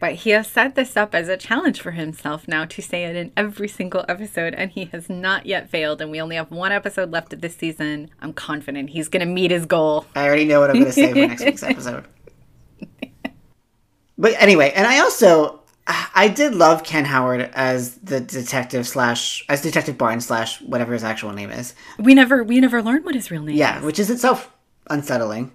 But 0.00 0.14
he 0.16 0.30
has 0.30 0.46
set 0.48 0.74
this 0.74 0.96
up 0.96 1.14
as 1.14 1.28
a 1.28 1.36
challenge 1.36 1.80
for 1.80 1.92
himself 1.92 2.46
now 2.46 2.64
to 2.66 2.82
say 2.82 3.04
it 3.04 3.16
in 3.16 3.32
every 3.36 3.68
single 3.68 4.04
episode, 4.08 4.52
and 4.54 4.70
he 4.70 4.86
has 4.86 5.08
not 5.08 5.46
yet 5.46 5.70
failed. 5.70 6.00
And 6.02 6.10
we 6.10 6.20
only 6.20 6.36
have 6.36 6.50
one 6.50 6.72
episode 6.72 7.10
left 7.10 7.32
of 7.32 7.40
this 7.40 7.56
season. 7.56 8.10
I'm 8.20 8.32
confident 8.32 8.90
he's 8.90 9.08
going 9.08 9.26
to 9.26 9.32
meet 9.32 9.50
his 9.50 9.64
goal. 9.66 10.04
I 10.14 10.26
already 10.26 10.44
know 10.44 10.60
what 10.60 10.70
I'm 10.70 10.76
going 10.76 10.86
to 10.86 10.92
say 10.92 11.08
for 11.10 11.14
next 11.18 11.44
week's 11.44 11.62
episode. 11.64 12.04
But 14.16 14.34
anyway, 14.40 14.72
and 14.74 14.86
I 14.86 15.00
also 15.00 15.60
I 15.86 16.28
did 16.28 16.54
love 16.54 16.84
Ken 16.84 17.04
Howard 17.04 17.50
as 17.54 17.96
the 17.96 18.20
detective 18.20 18.86
slash 18.86 19.44
as 19.48 19.60
Detective 19.60 19.98
Barnes 19.98 20.26
slash 20.26 20.60
whatever 20.62 20.92
his 20.92 21.04
actual 21.04 21.32
name 21.32 21.50
is. 21.50 21.74
We 21.98 22.14
never 22.14 22.42
we 22.44 22.60
never 22.60 22.82
learned 22.82 23.04
what 23.04 23.14
his 23.14 23.30
real 23.30 23.42
name 23.42 23.56
Yeah, 23.56 23.78
is. 23.78 23.84
which 23.84 23.98
is 23.98 24.10
itself 24.10 24.50
unsettling. 24.88 25.52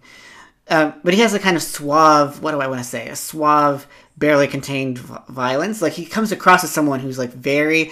Um, 0.71 0.93
but 1.04 1.15
he 1.15 1.21
has 1.21 1.34
a 1.34 1.39
kind 1.39 1.56
of 1.56 1.63
suave, 1.63 2.43
what 2.43 2.52
do 2.52 2.60
I 2.62 2.67
want 2.67 2.80
to 2.80 2.84
say? 2.88 3.08
A 3.10 3.15
suave, 3.15 3.88
barely 4.19 4.47
contained 4.47 4.99
violence. 4.99 5.82
Like 5.82 5.93
he 5.93 6.05
comes 6.05 6.32
across 6.32 6.63
as 6.63 6.71
someone 6.71 6.99
who's 6.99 7.17
like 7.17 7.32
very, 7.32 7.91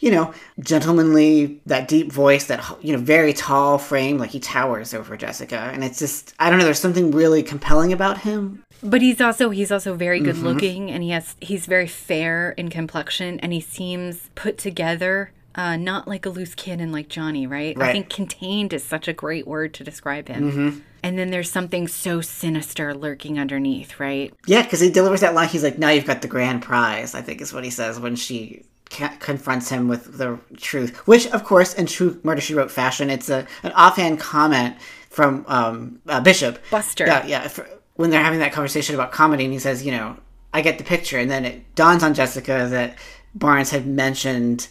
you 0.00 0.10
know, 0.10 0.34
gentlemanly, 0.60 1.60
that 1.66 1.88
deep 1.88 2.12
voice, 2.12 2.46
that, 2.46 2.62
you 2.82 2.92
know, 2.92 3.02
very 3.02 3.32
tall 3.32 3.78
frame. 3.78 4.18
Like 4.18 4.30
he 4.30 4.40
towers 4.40 4.94
over 4.94 5.16
Jessica. 5.16 5.70
And 5.72 5.82
it's 5.82 5.98
just, 5.98 6.34
I 6.38 6.50
don't 6.50 6.58
know, 6.58 6.64
there's 6.64 6.78
something 6.78 7.10
really 7.10 7.42
compelling 7.42 7.92
about 7.92 8.18
him. 8.18 8.62
But 8.82 9.00
he's 9.00 9.20
also 9.20 9.50
he's 9.50 9.70
also 9.70 9.94
very 9.94 10.18
good 10.20 10.34
Mm-hmm. 10.36 10.46
looking 10.46 10.90
and 10.90 11.02
he 11.04 11.10
has 11.10 11.36
he's 11.40 11.66
very 11.66 11.86
fair 11.86 12.50
in 12.52 12.68
complexion 12.68 13.38
and 13.40 13.52
he 13.52 13.60
seems 13.60 14.28
put 14.34 14.58
together. 14.58 15.30
Uh, 15.54 15.76
not 15.76 16.08
like 16.08 16.24
a 16.24 16.30
loose 16.30 16.54
cannon 16.54 16.92
like 16.92 17.08
Johnny, 17.08 17.46
right? 17.46 17.80
I 17.80 17.92
think 17.92 18.08
contained 18.08 18.72
is 18.72 18.82
such 18.82 19.08
a 19.08 19.12
great 19.12 19.46
word 19.46 19.74
to 19.74 19.84
describe 19.84 20.28
him. 20.28 20.84
And 21.02 21.18
then 21.18 21.30
there's 21.30 21.50
something 21.50 21.88
so 21.88 22.20
sinister 22.20 22.94
lurking 22.94 23.38
underneath, 23.38 23.98
right? 23.98 24.32
Yeah, 24.46 24.62
because 24.62 24.80
he 24.80 24.90
delivers 24.90 25.20
that 25.20 25.34
line. 25.34 25.48
He's 25.48 25.64
like, 25.64 25.78
now 25.78 25.90
you've 25.90 26.06
got 26.06 26.22
the 26.22 26.28
grand 26.28 26.62
prize, 26.62 27.14
I 27.14 27.22
think 27.22 27.40
is 27.40 27.52
what 27.52 27.64
he 27.64 27.70
says 27.70 27.98
when 27.98 28.16
she 28.16 28.64
confronts 28.88 29.68
him 29.68 29.88
with 29.88 30.18
the 30.18 30.38
truth. 30.56 30.96
Which, 31.06 31.26
of 31.28 31.44
course, 31.44 31.74
in 31.74 31.86
true 31.86 32.20
Murder 32.22 32.40
She 32.40 32.54
Wrote 32.54 32.70
fashion, 32.70 33.10
it's 33.10 33.28
a 33.28 33.46
an 33.62 33.72
offhand 33.72 34.20
comment 34.20 34.76
from 35.10 35.44
um, 35.48 36.00
uh, 36.06 36.20
Bishop. 36.20 36.58
Buster. 36.70 37.06
Yeah, 37.06 37.26
yeah. 37.26 37.48
For, 37.48 37.68
when 37.96 38.10
they're 38.10 38.22
having 38.22 38.38
that 38.38 38.52
conversation 38.52 38.94
about 38.94 39.12
comedy, 39.12 39.44
and 39.44 39.52
he 39.52 39.58
says, 39.58 39.84
you 39.84 39.92
know, 39.92 40.16
I 40.54 40.62
get 40.62 40.78
the 40.78 40.84
picture. 40.84 41.18
And 41.18 41.30
then 41.30 41.44
it 41.44 41.74
dawns 41.74 42.02
on 42.02 42.14
Jessica 42.14 42.68
that 42.70 42.96
Barnes 43.34 43.70
had 43.70 43.86
mentioned 43.86 44.68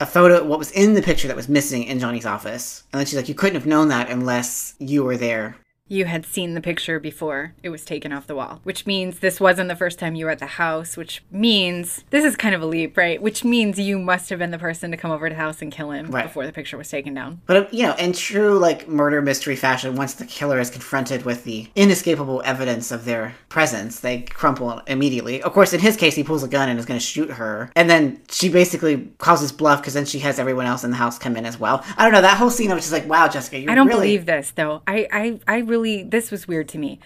a 0.00 0.06
photo, 0.06 0.44
what 0.44 0.58
was 0.58 0.70
in 0.72 0.94
the 0.94 1.02
picture 1.02 1.28
that 1.28 1.36
was 1.36 1.48
missing 1.48 1.84
in 1.84 1.98
Johnny's 1.98 2.26
office. 2.26 2.84
And 2.92 2.98
then 2.98 3.06
she's 3.06 3.16
like, 3.16 3.28
you 3.28 3.34
couldn't 3.34 3.54
have 3.54 3.66
known 3.66 3.88
that 3.88 4.10
unless 4.10 4.74
you 4.78 5.04
were 5.04 5.16
there 5.16 5.56
You 5.86 6.06
had 6.06 6.24
seen 6.24 6.54
the 6.54 6.62
picture 6.62 6.98
before 6.98 7.52
it 7.62 7.68
was 7.68 7.84
taken 7.84 8.10
off 8.10 8.26
the 8.26 8.34
wall, 8.34 8.60
which 8.62 8.86
means 8.86 9.18
this 9.18 9.38
wasn't 9.38 9.68
the 9.68 9.76
first 9.76 9.98
time 9.98 10.14
you 10.14 10.24
were 10.24 10.30
at 10.30 10.38
the 10.38 10.46
house, 10.46 10.96
which 10.96 11.22
means 11.30 12.04
this 12.08 12.24
is 12.24 12.36
kind 12.36 12.54
of 12.54 12.62
a 12.62 12.66
leap, 12.66 12.96
right? 12.96 13.20
Which 13.20 13.44
means 13.44 13.78
you 13.78 13.98
must 13.98 14.30
have 14.30 14.38
been 14.38 14.50
the 14.50 14.58
person 14.58 14.90
to 14.92 14.96
come 14.96 15.10
over 15.10 15.28
to 15.28 15.34
the 15.34 15.38
house 15.40 15.60
and 15.60 15.70
kill 15.70 15.90
him 15.90 16.06
Right. 16.10 16.22
before 16.24 16.46
the 16.46 16.52
picture 16.54 16.78
was 16.78 16.88
taken 16.88 17.12
down. 17.12 17.42
But 17.44 17.56
uh, 17.58 17.66
you 17.70 17.82
know, 17.82 17.94
in 17.96 18.14
true 18.14 18.58
like 18.58 18.88
murder 18.88 19.20
mystery 19.20 19.56
fashion, 19.56 19.94
once 19.94 20.14
the 20.14 20.24
killer 20.24 20.58
is 20.58 20.70
confronted 20.70 21.26
with 21.26 21.44
the 21.44 21.68
inescapable 21.76 22.40
evidence 22.46 22.90
of 22.90 23.04
their 23.04 23.34
presence, 23.50 24.00
they 24.00 24.22
crumple 24.22 24.80
immediately. 24.86 25.42
Of 25.42 25.52
course, 25.52 25.74
in 25.74 25.80
his 25.80 25.98
case, 25.98 26.14
he 26.14 26.24
pulls 26.24 26.42
a 26.42 26.48
gun 26.48 26.70
and 26.70 26.78
is 26.78 26.86
going 26.86 26.98
to 26.98 27.04
shoot 27.04 27.28
her, 27.32 27.70
and 27.76 27.90
then 27.90 28.22
she 28.30 28.48
basically 28.48 29.12
calls 29.18 29.42
his 29.42 29.52
bluff 29.52 29.82
because 29.82 29.92
then 29.92 30.06
she 30.06 30.20
has 30.20 30.38
everyone 30.38 30.64
else 30.64 30.82
in 30.82 30.92
the 30.92 30.96
house 30.96 31.18
come 31.18 31.36
in 31.36 31.44
as 31.44 31.60
well. 31.60 31.84
I 31.98 32.04
don't 32.04 32.12
know 32.14 32.22
that 32.22 32.38
whole 32.38 32.48
scene. 32.48 32.70
I 32.72 32.74
was 32.74 32.84
just 32.84 32.92
like, 32.94 33.06
wow, 33.06 33.28
Jessica, 33.28 33.58
you 33.58 33.70
I 33.70 33.74
don't 33.74 33.86
really 33.86 34.06
believe 34.06 34.24
this 34.24 34.50
though. 34.56 34.80
I, 34.86 35.06
I 35.12 35.40
I 35.46 35.58
really 35.58 35.73
this 35.82 36.30
was 36.30 36.46
weird 36.48 36.68
to 36.70 36.78
me. 36.78 36.98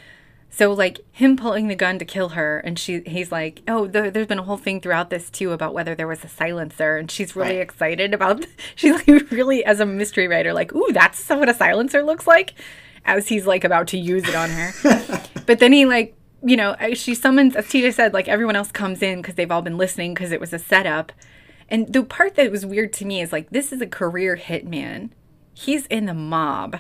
So 0.51 0.73
like 0.73 1.01
him 1.13 1.37
pulling 1.37 1.69
the 1.69 1.75
gun 1.77 1.99
to 1.99 2.05
kill 2.05 2.31
her, 2.31 2.59
and 2.59 2.79
she 2.79 3.01
he's 3.07 3.31
like, 3.31 3.61
oh, 3.69 3.87
there, 3.87 4.11
there's 4.11 4.27
been 4.27 4.39
a 4.39 4.43
whole 4.45 4.57
thing 4.57 4.81
throughout 4.81 5.11
this 5.11 5.29
too 5.31 5.53
about 5.53 5.75
whether 5.75 5.95
there 5.95 6.09
was 6.09 6.25
a 6.25 6.29
silencer, 6.29 6.97
and 6.97 7.11
she's 7.11 7.37
really 7.37 7.57
Right. 7.57 7.61
excited 7.61 8.13
excited 8.13 8.15
about. 8.15 8.47
She's 8.75 8.93
like 8.95 9.31
really 9.31 9.65
as 9.65 9.79
a 9.81 9.87
mystery 9.87 10.27
writer, 10.27 10.53
like, 10.53 10.75
ooh, 10.75 10.91
that's 10.93 11.29
what 11.29 11.49
a 11.49 11.55
silencer 11.55 12.03
looks 12.03 12.27
like. 12.27 12.55
as 13.05 13.29
he's 13.29 13.47
like 13.47 13.65
about 13.65 13.89
to 13.89 13.99
use 13.99 14.29
it 14.29 14.35
on 14.35 14.51
her. 14.51 14.73
but 15.47 15.59
then 15.61 15.73
he 15.73 15.85
like, 15.87 16.15
you 16.43 16.57
know, 16.57 16.75
she 16.95 17.15
summons, 17.15 17.55
as 17.57 17.67
TJ 17.67 17.93
said, 17.95 18.13
like 18.15 18.29
everyone 18.29 18.57
else 18.57 18.71
comes 18.73 19.03
in 19.03 19.21
because 19.21 19.35
they've 19.35 19.51
all 19.51 19.63
been 19.63 19.79
listening 19.79 20.15
because 20.15 20.33
it 20.33 20.41
was 20.41 20.53
a 20.53 20.59
setup. 20.59 21.13
And 21.69 21.93
the 21.93 22.03
part 22.03 22.35
that 22.37 22.51
was 22.51 22.65
weird 22.65 22.93
to 22.95 23.05
me 23.05 23.21
is 23.21 23.33
like, 23.33 23.51
this 23.51 23.73
is 23.73 23.81
a 23.81 23.87
career 23.87 24.37
hitman. 24.37 25.11
He's 25.55 25.87
in 25.87 26.07
the 26.07 26.15
mob. 26.15 26.79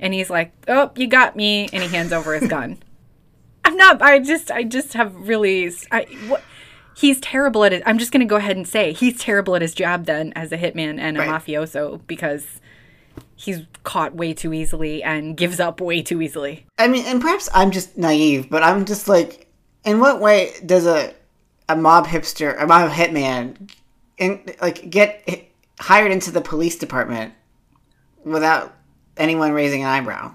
And 0.00 0.14
he's 0.14 0.30
like, 0.30 0.52
oh, 0.68 0.90
you 0.96 1.06
got 1.06 1.36
me. 1.36 1.68
And 1.72 1.82
he 1.82 1.88
hands 1.88 2.12
over 2.12 2.34
his 2.34 2.48
gun. 2.48 2.78
I'm 3.64 3.76
not, 3.76 4.00
I 4.02 4.18
just, 4.18 4.50
I 4.50 4.64
just 4.64 4.94
have 4.94 5.14
really, 5.14 5.70
I, 5.92 6.04
what, 6.26 6.42
he's 6.96 7.20
terrible 7.20 7.64
at 7.64 7.72
it. 7.72 7.82
I'm 7.86 7.98
just 7.98 8.10
going 8.10 8.20
to 8.20 8.26
go 8.26 8.36
ahead 8.36 8.56
and 8.56 8.66
say 8.66 8.92
he's 8.92 9.18
terrible 9.18 9.54
at 9.54 9.62
his 9.62 9.74
job 9.74 10.06
then 10.06 10.32
as 10.34 10.50
a 10.50 10.58
hitman 10.58 10.98
and 10.98 11.16
a 11.16 11.20
right. 11.20 11.28
mafioso 11.28 12.00
because 12.06 12.60
he's 13.36 13.62
caught 13.84 14.14
way 14.14 14.34
too 14.34 14.52
easily 14.52 15.02
and 15.02 15.36
gives 15.36 15.60
up 15.60 15.80
way 15.80 16.02
too 16.02 16.20
easily. 16.20 16.66
I 16.78 16.88
mean, 16.88 17.04
and 17.06 17.20
perhaps 17.20 17.48
I'm 17.54 17.70
just 17.70 17.96
naive, 17.96 18.50
but 18.50 18.62
I'm 18.62 18.84
just 18.84 19.08
like, 19.08 19.46
in 19.84 20.00
what 20.00 20.20
way 20.20 20.52
does 20.64 20.86
a 20.86 21.14
a 21.68 21.76
mob 21.76 22.06
hipster, 22.06 22.60
a 22.60 22.66
mob 22.66 22.90
hitman, 22.90 23.70
in, 24.18 24.42
like 24.60 24.90
get 24.90 25.48
hired 25.78 26.10
into 26.10 26.30
the 26.30 26.40
police 26.40 26.76
department 26.76 27.32
without 28.24 28.74
anyone 29.16 29.52
raising 29.52 29.82
an 29.82 29.88
eyebrow? 29.88 30.34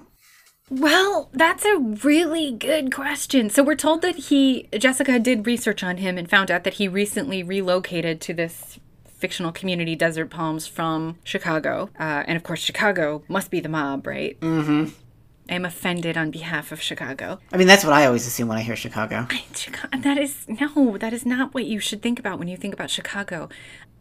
Well, 0.69 1.29
that's 1.31 1.63
a 1.63 1.77
really 1.77 2.51
good 2.51 2.91
question. 2.93 3.49
So 3.49 3.63
we're 3.63 3.75
told 3.75 4.01
that 4.01 4.15
he 4.15 4.67
Jessica 4.77 5.19
did 5.19 5.45
research 5.45 5.83
on 5.83 5.97
him 5.97 6.17
and 6.17 6.29
found 6.29 6.49
out 6.49 6.63
that 6.63 6.75
he 6.75 6.87
recently 6.87 7.43
relocated 7.43 8.19
to 8.21 8.33
this 8.33 8.79
fictional 9.05 9.51
community, 9.51 9.95
Desert 9.95 10.29
Palms, 10.29 10.65
from 10.67 11.19
Chicago. 11.23 11.89
Uh, 11.99 12.23
and 12.27 12.35
of 12.35 12.43
course, 12.43 12.59
Chicago 12.59 13.23
must 13.27 13.51
be 13.51 13.59
the 13.59 13.69
mob, 13.69 14.07
right? 14.07 14.39
Mm-hmm. 14.39 14.89
I'm 15.47 15.65
offended 15.65 16.17
on 16.17 16.31
behalf 16.31 16.71
of 16.71 16.81
Chicago. 16.81 17.39
I 17.51 17.57
mean, 17.57 17.67
that's 17.67 17.83
what 17.83 17.93
I 17.93 18.07
always 18.07 18.25
assume 18.25 18.47
when 18.47 18.57
I 18.57 18.61
hear 18.61 18.75
Chicago. 18.75 19.27
I, 19.29 19.43
Chicago 19.53 19.97
that 19.99 20.17
is 20.17 20.45
no, 20.47 20.97
that 20.97 21.13
is 21.13 21.25
not 21.25 21.53
what 21.53 21.65
you 21.65 21.79
should 21.79 22.01
think 22.01 22.17
about 22.17 22.39
when 22.39 22.47
you 22.47 22.57
think 22.57 22.73
about 22.73 22.89
Chicago. 22.89 23.49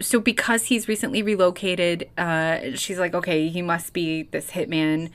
So, 0.00 0.20
because 0.20 0.66
he's 0.66 0.88
recently 0.88 1.22
relocated, 1.22 2.08
uh, 2.18 2.74
she's 2.74 2.98
like, 2.98 3.14
okay, 3.14 3.48
he 3.48 3.62
must 3.62 3.92
be 3.92 4.24
this 4.24 4.50
hitman 4.50 5.10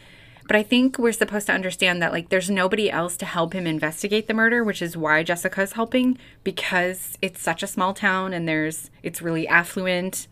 but 0.50 0.56
I 0.56 0.64
think 0.64 0.98
we're 0.98 1.12
supposed 1.12 1.46
to 1.46 1.54
understand 1.54 2.02
that 2.02 2.12
like 2.12 2.30
there's 2.30 2.50
nobody 2.50 2.90
else 2.90 3.16
to 3.18 3.26
help 3.28 3.54
him 3.54 3.68
investigate 3.68 4.28
the 4.28 4.34
murder, 4.34 4.64
which 4.64 4.82
is 4.82 4.98
why 4.98 5.22
Jessica's 5.22 5.74
helping 5.74 6.18
because 6.44 7.20
it's 7.22 7.40
such 7.40 7.62
a 7.62 7.68
small 7.68 7.94
town 7.94 8.34
and 8.34 8.48
there's 8.48 8.90
it's 9.04 9.22
really 9.22 9.48
affluent. 9.48 10.28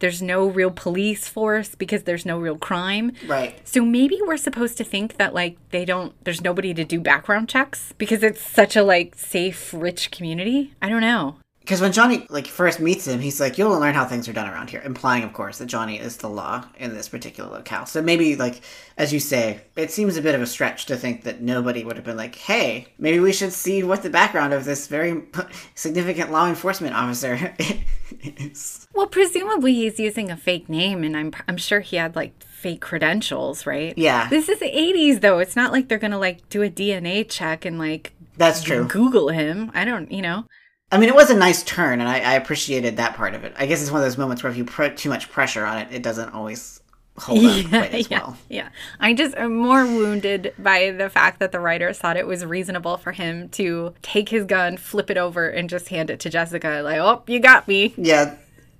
There's 0.00 0.20
no 0.20 0.46
real 0.46 0.70
police 0.70 1.26
force 1.26 1.74
because 1.74 2.02
there's 2.02 2.26
no 2.26 2.38
real 2.38 2.58
crime. 2.58 3.12
Right. 3.26 3.66
So 3.66 3.82
maybe 3.82 4.18
we're 4.20 4.36
supposed 4.36 4.76
to 4.76 4.84
think 4.84 5.16
that 5.16 5.32
like 5.32 5.56
they 5.70 5.86
don't 5.86 6.12
there's 6.22 6.42
nobody 6.42 6.74
to 6.74 6.84
do 6.84 7.00
background 7.00 7.48
checks 7.48 7.94
because 7.96 8.22
it's 8.22 8.42
such 8.42 8.76
a 8.76 8.82
like 8.82 9.14
safe, 9.14 9.72
rich 9.72 10.10
community. 10.10 10.74
I 10.82 10.90
don't 10.90 11.00
know 11.00 11.36
because 11.62 11.80
when 11.80 11.92
Johnny 11.92 12.26
like 12.28 12.48
first 12.48 12.80
meets 12.80 13.06
him, 13.06 13.20
he's 13.20 13.38
like, 13.40 13.56
"You'll 13.56 13.78
learn 13.78 13.94
how 13.94 14.04
things 14.04 14.28
are 14.28 14.32
done 14.32 14.48
around 14.48 14.70
here," 14.70 14.82
implying, 14.84 15.22
of 15.22 15.32
course, 15.32 15.58
that 15.58 15.66
Johnny 15.66 15.98
is 15.98 16.16
the 16.16 16.28
law 16.28 16.64
in 16.76 16.92
this 16.92 17.08
particular 17.08 17.48
locale. 17.48 17.86
So 17.86 18.02
maybe, 18.02 18.34
like 18.34 18.60
as 18.98 19.12
you 19.12 19.20
say, 19.20 19.60
it 19.76 19.92
seems 19.92 20.16
a 20.16 20.22
bit 20.22 20.34
of 20.34 20.42
a 20.42 20.46
stretch 20.46 20.86
to 20.86 20.96
think 20.96 21.22
that 21.22 21.40
nobody 21.40 21.84
would 21.84 21.96
have 21.96 22.04
been 22.04 22.16
like, 22.16 22.34
"Hey, 22.34 22.88
maybe 22.98 23.20
we 23.20 23.32
should 23.32 23.52
see 23.52 23.82
what 23.84 24.02
the 24.02 24.10
background 24.10 24.52
of 24.52 24.64
this 24.64 24.88
very 24.88 25.22
significant 25.76 26.32
law 26.32 26.48
enforcement 26.48 26.94
officer 26.96 27.54
is." 28.22 28.88
Well, 28.92 29.06
presumably 29.06 29.74
he's 29.74 30.00
using 30.00 30.30
a 30.30 30.36
fake 30.36 30.68
name, 30.68 31.04
and 31.04 31.16
I'm 31.16 31.32
I'm 31.46 31.56
sure 31.56 31.80
he 31.80 31.96
had 31.96 32.16
like 32.16 32.42
fake 32.42 32.80
credentials, 32.80 33.66
right? 33.66 33.96
Yeah. 33.96 34.28
This 34.28 34.48
is 34.48 34.58
the 34.60 34.66
80s, 34.66 35.20
though. 35.20 35.38
It's 35.38 35.56
not 35.56 35.72
like 35.72 35.88
they're 35.88 35.98
gonna 35.98 36.18
like 36.18 36.48
do 36.48 36.62
a 36.62 36.70
DNA 36.70 37.28
check 37.28 37.64
and 37.64 37.78
like 37.78 38.12
that's 38.36 38.62
true. 38.62 38.86
Google 38.88 39.28
him. 39.28 39.70
I 39.74 39.84
don't, 39.84 40.10
you 40.10 40.22
know. 40.22 40.46
I 40.92 40.98
mean, 40.98 41.08
it 41.08 41.14
was 41.14 41.30
a 41.30 41.34
nice 41.34 41.62
turn, 41.62 42.00
and 42.00 42.08
I, 42.08 42.20
I, 42.20 42.34
appreciated 42.34 42.98
that 42.98 43.16
part 43.16 43.34
of 43.34 43.44
it. 43.44 43.54
I 43.56 43.64
guess 43.64 43.80
it's 43.80 43.90
one 43.90 44.02
of 44.02 44.04
those 44.04 44.18
moments 44.18 44.42
where 44.42 44.52
if 44.52 44.58
you 44.58 44.66
put 44.66 44.98
too 44.98 45.08
much 45.08 45.30
pressure 45.30 45.64
on 45.64 45.78
it, 45.78 45.88
it 45.90 46.02
doesn't 46.02 46.34
always 46.34 46.82
hold 47.16 47.38
up 47.46 47.56
yeah, 47.56 47.68
quite 47.68 47.94
as 47.94 48.10
yeah, 48.10 48.18
well. 48.18 48.36
Yeah, 48.50 48.68
I 49.00 49.14
just 49.14 49.34
am 49.36 49.56
more 49.56 49.86
wounded 49.86 50.52
by 50.58 50.90
the 50.90 51.08
fact 51.08 51.40
that 51.40 51.50
the 51.50 51.60
writers 51.60 51.98
thought 51.98 52.18
it 52.18 52.26
was 52.26 52.44
reasonable 52.44 52.98
for 52.98 53.12
him 53.12 53.48
to 53.50 53.94
take 54.02 54.28
his 54.28 54.44
gun, 54.44 54.76
flip 54.76 55.10
it 55.10 55.16
over, 55.16 55.48
and 55.48 55.70
just 55.70 55.88
hand 55.88 56.10
it 56.10 56.20
to 56.20 56.30
Jessica. 56.30 56.82
Like, 56.84 56.98
oh, 56.98 57.22
you 57.26 57.40
got 57.40 57.66
me. 57.66 57.94
Yeah. 57.96 58.34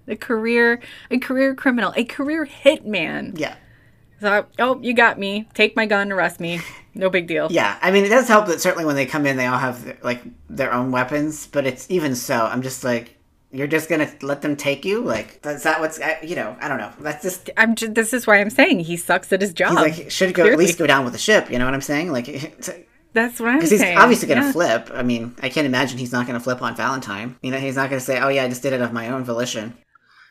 A 0.06 0.16
career, 0.16 0.80
a 1.10 1.18
career 1.18 1.54
criminal, 1.54 1.94
a 1.96 2.04
career 2.04 2.44
hitman. 2.46 3.38
Yeah. 3.38 3.56
So, 4.20 4.44
oh, 4.58 4.78
you 4.82 4.92
got 4.92 5.18
me. 5.18 5.48
Take 5.54 5.76
my 5.76 5.86
gun, 5.86 6.12
arrest 6.12 6.40
me. 6.40 6.60
No 6.94 7.08
big 7.08 7.26
deal. 7.26 7.48
Yeah, 7.50 7.78
I 7.80 7.90
mean, 7.90 8.04
it 8.04 8.10
does 8.10 8.28
help 8.28 8.46
that 8.46 8.60
certainly 8.60 8.84
when 8.84 8.96
they 8.96 9.06
come 9.06 9.26
in, 9.26 9.36
they 9.36 9.46
all 9.46 9.58
have 9.58 9.98
like 10.02 10.22
their 10.50 10.72
own 10.72 10.90
weapons. 10.90 11.46
But 11.46 11.66
it's 11.66 11.90
even 11.90 12.14
so, 12.14 12.46
I'm 12.46 12.62
just 12.62 12.84
like, 12.84 13.16
you're 13.50 13.66
just 13.66 13.88
gonna 13.88 14.10
let 14.22 14.42
them 14.42 14.56
take 14.56 14.84
you? 14.84 15.02
Like, 15.02 15.40
is 15.44 15.62
that 15.62 15.80
what's 15.80 15.98
you 16.22 16.36
know? 16.36 16.56
I 16.60 16.68
don't 16.68 16.78
know. 16.78 16.92
That's 17.00 17.22
just. 17.22 17.50
I'm. 17.56 17.74
Just, 17.74 17.94
this 17.94 18.12
is 18.12 18.26
why 18.26 18.40
I'm 18.40 18.50
saying 18.50 18.80
he 18.80 18.96
sucks 18.96 19.32
at 19.32 19.40
his 19.40 19.52
job. 19.52 19.70
He's 19.70 19.98
like 19.98 20.10
should 20.10 20.34
go 20.34 20.46
at 20.46 20.58
least 20.58 20.78
go 20.78 20.86
down 20.86 21.04
with 21.04 21.12
the 21.12 21.18
ship. 21.18 21.50
You 21.50 21.58
know 21.58 21.64
what 21.64 21.74
I'm 21.74 21.80
saying? 21.80 22.12
Like. 22.12 22.26
That's 23.14 23.38
what 23.38 23.50
I'm 23.50 23.60
saying. 23.60 23.78
Because 23.78 23.88
he's 23.88 23.98
obviously 23.98 24.28
going 24.28 24.40
to 24.40 24.46
yeah. 24.46 24.52
flip. 24.52 24.90
I 24.94 25.02
mean, 25.02 25.36
I 25.42 25.50
can't 25.50 25.66
imagine 25.66 25.98
he's 25.98 26.12
not 26.12 26.26
going 26.26 26.38
to 26.38 26.42
flip 26.42 26.62
on 26.62 26.74
Valentine. 26.74 27.36
You 27.42 27.50
know, 27.50 27.58
he's 27.58 27.76
not 27.76 27.90
going 27.90 28.00
to 28.00 28.04
say, 28.04 28.18
"Oh 28.18 28.28
yeah, 28.28 28.44
I 28.44 28.48
just 28.48 28.62
did 28.62 28.72
it 28.72 28.80
of 28.80 28.94
my 28.94 29.08
own 29.08 29.22
volition." 29.22 29.76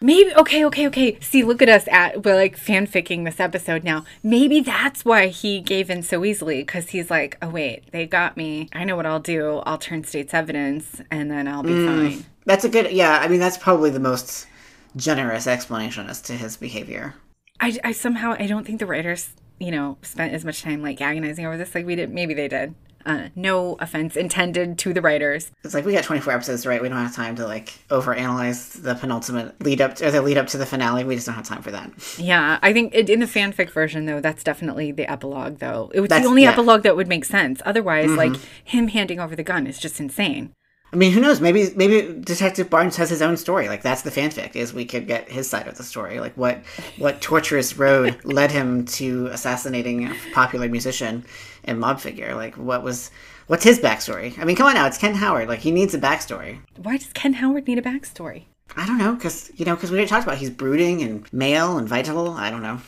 Maybe 0.04 0.34
okay, 0.36 0.66
okay, 0.66 0.88
okay. 0.88 1.20
See, 1.20 1.44
look 1.44 1.62
at 1.62 1.70
us 1.70 1.88
at 1.88 2.26
we're 2.26 2.36
like 2.36 2.58
fanficking 2.58 3.24
this 3.24 3.40
episode 3.40 3.84
now. 3.84 4.04
Maybe 4.24 4.60
that's 4.60 5.06
why 5.06 5.28
he 5.28 5.62
gave 5.62 5.92
in 5.92 6.02
so 6.02 6.26
easily 6.26 6.62
because 6.64 6.90
he's 6.90 7.12
like, 7.12 7.38
oh 7.40 7.50
wait, 7.50 7.84
they 7.92 8.08
got 8.08 8.36
me. 8.36 8.68
I 8.74 8.84
know 8.84 8.96
what 8.96 9.06
I'll 9.06 9.20
do. 9.20 9.58
I'll 9.60 9.78
turn 9.78 10.04
state's 10.04 10.34
evidence, 10.34 11.02
and 11.12 11.30
then 11.30 11.48
I'll 11.48 11.62
be 11.62 11.70
mm, 11.74 11.86
fine. 11.86 12.26
That's 12.46 12.66
a 12.66 12.70
good. 12.70 12.92
Yeah, 12.92 13.20
I 13.22 13.28
mean 13.28 13.40
that's 13.40 13.60
probably 13.60 13.92
the 13.92 14.00
most 14.00 14.48
generous 14.96 15.46
explanation 15.46 16.10
as 16.10 16.20
to 16.24 16.34
his 16.34 16.58
behavior. 16.58 17.14
I, 17.60 17.78
I 17.84 17.92
somehow 17.92 18.36
I 18.40 18.48
don't 18.48 18.66
think 18.66 18.80
the 18.80 18.88
writers 18.88 19.30
you 19.60 19.70
know 19.70 20.00
spent 20.02 20.34
as 20.34 20.44
much 20.44 20.64
time 20.64 20.82
like 20.82 21.00
agonizing 21.00 21.46
over 21.46 21.58
this 21.58 21.76
like 21.76 21.86
we 21.86 21.96
did. 21.96 22.12
Maybe 22.12 22.34
they 22.34 22.48
did. 22.48 22.74
Uh, 23.06 23.30
no 23.36 23.76
offense 23.80 24.16
intended 24.16 24.78
to 24.80 24.94
the 24.94 25.02
writers. 25.02 25.52
It's 25.64 25.74
like 25.74 25.86
we 25.86 25.94
got 25.94 26.04
24 26.04 26.34
episodes, 26.34 26.66
right? 26.66 26.82
We 26.82 26.90
don't 26.90 26.98
have 26.98 27.16
time 27.16 27.36
to 27.38 27.46
like 27.46 27.74
overanalyze 27.90 28.82
the 28.82 28.96
penultimate 28.96 29.62
lead 29.62 29.82
up 29.82 29.96
to, 29.96 30.08
or 30.08 30.12
the 30.12 30.22
lead 30.22 30.38
up 30.38 30.48
to 30.48 30.58
the 30.58 30.66
finale. 30.66 31.04
We 31.04 31.16
just 31.16 31.28
don't 31.28 31.36
have 31.36 31.46
time 31.46 31.62
for 31.62 31.72
that. 31.72 31.92
Yeah, 32.18 32.60
I 32.62 32.74
think 32.74 32.94
it, 32.94 33.10
in 33.10 33.20
the 33.20 33.26
fanfic 33.26 33.72
version 33.72 34.06
though, 34.06 34.22
that's 34.22 34.44
definitely 34.44 34.92
the 34.92 35.10
epilogue 35.10 35.60
though. 35.60 35.92
It 35.94 36.00
was 36.02 36.10
that's, 36.10 36.24
the 36.24 36.30
only 36.30 36.44
yeah. 36.44 36.52
epilogue 36.52 36.84
that 36.84 36.96
would 36.96 37.08
make 37.08 37.26
sense. 37.26 37.62
Otherwise, 37.66 38.10
mm-hmm. 38.10 38.18
like 38.18 38.36
him 38.64 38.88
handing 38.88 39.20
over 39.20 39.36
the 39.36 39.44
gun 39.44 39.68
is 39.68 39.80
just 39.80 40.00
insane. 40.00 40.54
I 40.94 40.98
mean, 40.98 41.14
who 41.14 41.22
knows? 41.22 41.40
Maybe 41.40 41.70
maybe 41.76 42.20
Detective 42.22 42.70
Barnes 42.70 42.98
has 42.98 43.10
his 43.10 43.22
own 43.22 43.38
story. 43.38 43.70
Like 43.70 43.82
that's 43.82 44.02
the 44.02 44.12
fanfic 44.12 44.58
is 44.58 44.74
we 44.74 44.84
could 44.84 45.08
get 45.08 45.30
his 45.32 45.50
side 45.50 45.68
of 45.68 45.78
the 45.78 45.84
story. 45.84 46.20
Like 46.20 46.36
what 46.36 46.60
what 46.98 47.22
torturous 47.22 47.78
road 47.78 48.20
led 48.26 48.52
him 48.52 48.86
to 48.86 49.28
assassinating 49.28 50.08
a 50.08 50.16
popular 50.34 50.68
musician 50.68 51.24
and 51.64 51.80
mob 51.80 52.00
figure. 52.00 52.36
Like 52.36 52.56
what 52.56 52.84
was 52.84 53.12
what's 53.48 53.64
his 53.64 53.80
backstory? 53.80 54.38
I 54.40 54.46
mean, 54.46 54.56
come 54.56 54.68
on 54.68 54.76
now, 54.76 54.88
it's 54.88 54.98
Ken 54.98 55.16
Howard. 55.16 55.48
Like 55.48 55.60
he 55.60 55.72
needs 55.72 55.94
a 55.94 56.00
backstory. 56.00 56.60
Why 56.78 56.98
does 56.98 57.14
Ken 57.14 57.34
Howard 57.34 57.68
need 57.68 57.78
a 57.78 57.82
backstory? 57.82 58.46
I 58.76 58.86
don't 58.86 58.98
know, 58.98 59.16
because 59.16 59.52
you 59.56 59.66
know, 59.66 59.76
because 59.76 59.92
we 59.92 60.06
talked 60.06 60.26
about 60.26 60.38
he's 60.38 60.50
brooding 60.50 61.02
and 61.02 61.32
male 61.34 61.78
and 61.78 61.88
vital. 61.88 62.30
I 62.32 62.50
don't 62.50 62.64
know. 62.64 62.80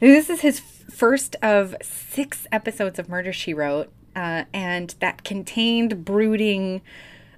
This 0.00 0.28
is 0.28 0.40
his 0.40 0.60
first 0.60 1.36
of 1.42 1.74
six 1.82 2.46
episodes 2.52 2.98
of 2.98 3.08
Murder 3.08 3.32
She 3.32 3.54
Wrote, 3.54 3.90
uh, 4.14 4.44
and 4.52 4.94
that 5.00 5.24
contained 5.24 6.04
brooding 6.04 6.82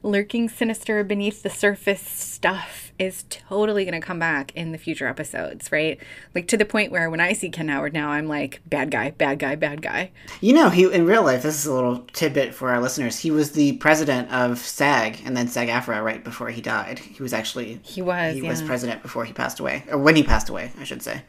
lurking 0.06 0.48
sinister 0.48 1.02
beneath 1.04 1.42
the 1.42 1.50
surface 1.50 2.00
stuff 2.00 2.92
is 2.98 3.24
totally 3.28 3.84
going 3.84 4.00
to 4.00 4.04
come 4.04 4.18
back 4.18 4.54
in 4.54 4.72
the 4.72 4.78
future 4.78 5.06
episodes, 5.06 5.70
right? 5.70 6.00
Like 6.34 6.48
to 6.48 6.56
the 6.56 6.64
point 6.64 6.92
where 6.92 7.10
when 7.10 7.20
I 7.20 7.32
see 7.32 7.50
Ken 7.50 7.68
Howard 7.68 7.92
now, 7.92 8.10
I'm 8.10 8.26
like, 8.26 8.60
bad 8.66 8.90
guy, 8.90 9.10
bad 9.10 9.38
guy, 9.38 9.56
bad 9.56 9.82
guy. 9.82 10.12
You 10.40 10.54
know, 10.54 10.70
he 10.70 10.90
in 10.92 11.06
real 11.06 11.24
life, 11.24 11.42
this 11.42 11.58
is 11.58 11.66
a 11.66 11.74
little 11.74 11.98
tidbit 12.12 12.54
for 12.54 12.70
our 12.70 12.80
listeners. 12.80 13.18
He 13.18 13.30
was 13.30 13.52
the 13.52 13.76
president 13.78 14.30
of 14.30 14.58
SAG 14.58 15.20
and 15.24 15.36
then 15.36 15.48
SAG 15.48 15.68
AFTRA 15.68 16.02
right 16.02 16.22
before 16.22 16.48
he 16.48 16.62
died. 16.62 16.98
He 16.98 17.22
was 17.22 17.32
actually 17.32 17.80
he 17.82 18.00
was 18.00 18.34
he 18.34 18.42
yeah. 18.42 18.48
was 18.48 18.62
president 18.62 19.02
before 19.02 19.24
he 19.24 19.32
passed 19.32 19.60
away, 19.60 19.84
or 19.90 19.98
when 19.98 20.16
he 20.16 20.22
passed 20.22 20.48
away, 20.48 20.72
I 20.78 20.84
should 20.84 21.02
say 21.02 21.22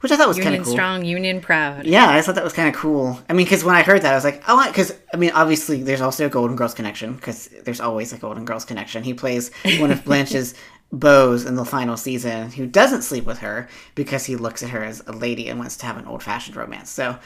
which 0.00 0.12
I 0.12 0.16
thought 0.16 0.28
was 0.28 0.38
kind 0.38 0.54
of 0.54 0.62
cool. 0.62 0.72
Union 0.72 0.76
strong, 0.76 1.04
union 1.04 1.40
proud. 1.40 1.86
Yeah, 1.86 2.08
I 2.10 2.22
thought 2.22 2.34
that 2.36 2.44
was 2.44 2.52
kind 2.52 2.68
of 2.68 2.74
cool. 2.74 3.20
I 3.28 3.32
mean, 3.32 3.46
because 3.46 3.64
when 3.64 3.74
I 3.74 3.82
heard 3.82 4.02
that, 4.02 4.12
I 4.12 4.14
was 4.14 4.24
like, 4.24 4.42
oh, 4.48 4.66
because 4.66 4.94
I 5.12 5.16
mean, 5.16 5.30
obviously, 5.32 5.82
there's 5.82 6.00
also 6.00 6.26
a 6.26 6.28
Golden 6.28 6.56
Girls 6.56 6.74
connection 6.74 7.14
because 7.14 7.48
there's 7.64 7.80
always 7.80 8.12
a 8.12 8.18
Golden 8.18 8.44
Girls 8.44 8.64
connection. 8.64 9.02
He 9.02 9.14
plays 9.14 9.50
one 9.78 9.90
of 9.90 10.04
Blanche's 10.06 10.54
beaux 10.92 11.32
in 11.46 11.54
the 11.54 11.64
final 11.64 11.96
season 11.96 12.50
who 12.50 12.66
doesn't 12.66 13.02
sleep 13.02 13.24
with 13.24 13.38
her 13.38 13.68
because 13.94 14.24
he 14.24 14.36
looks 14.36 14.62
at 14.62 14.70
her 14.70 14.82
as 14.82 15.02
a 15.06 15.12
lady 15.12 15.48
and 15.48 15.58
wants 15.58 15.76
to 15.78 15.86
have 15.86 15.96
an 15.98 16.06
old 16.06 16.22
fashioned 16.22 16.56
romance. 16.56 16.90
So. 16.90 17.18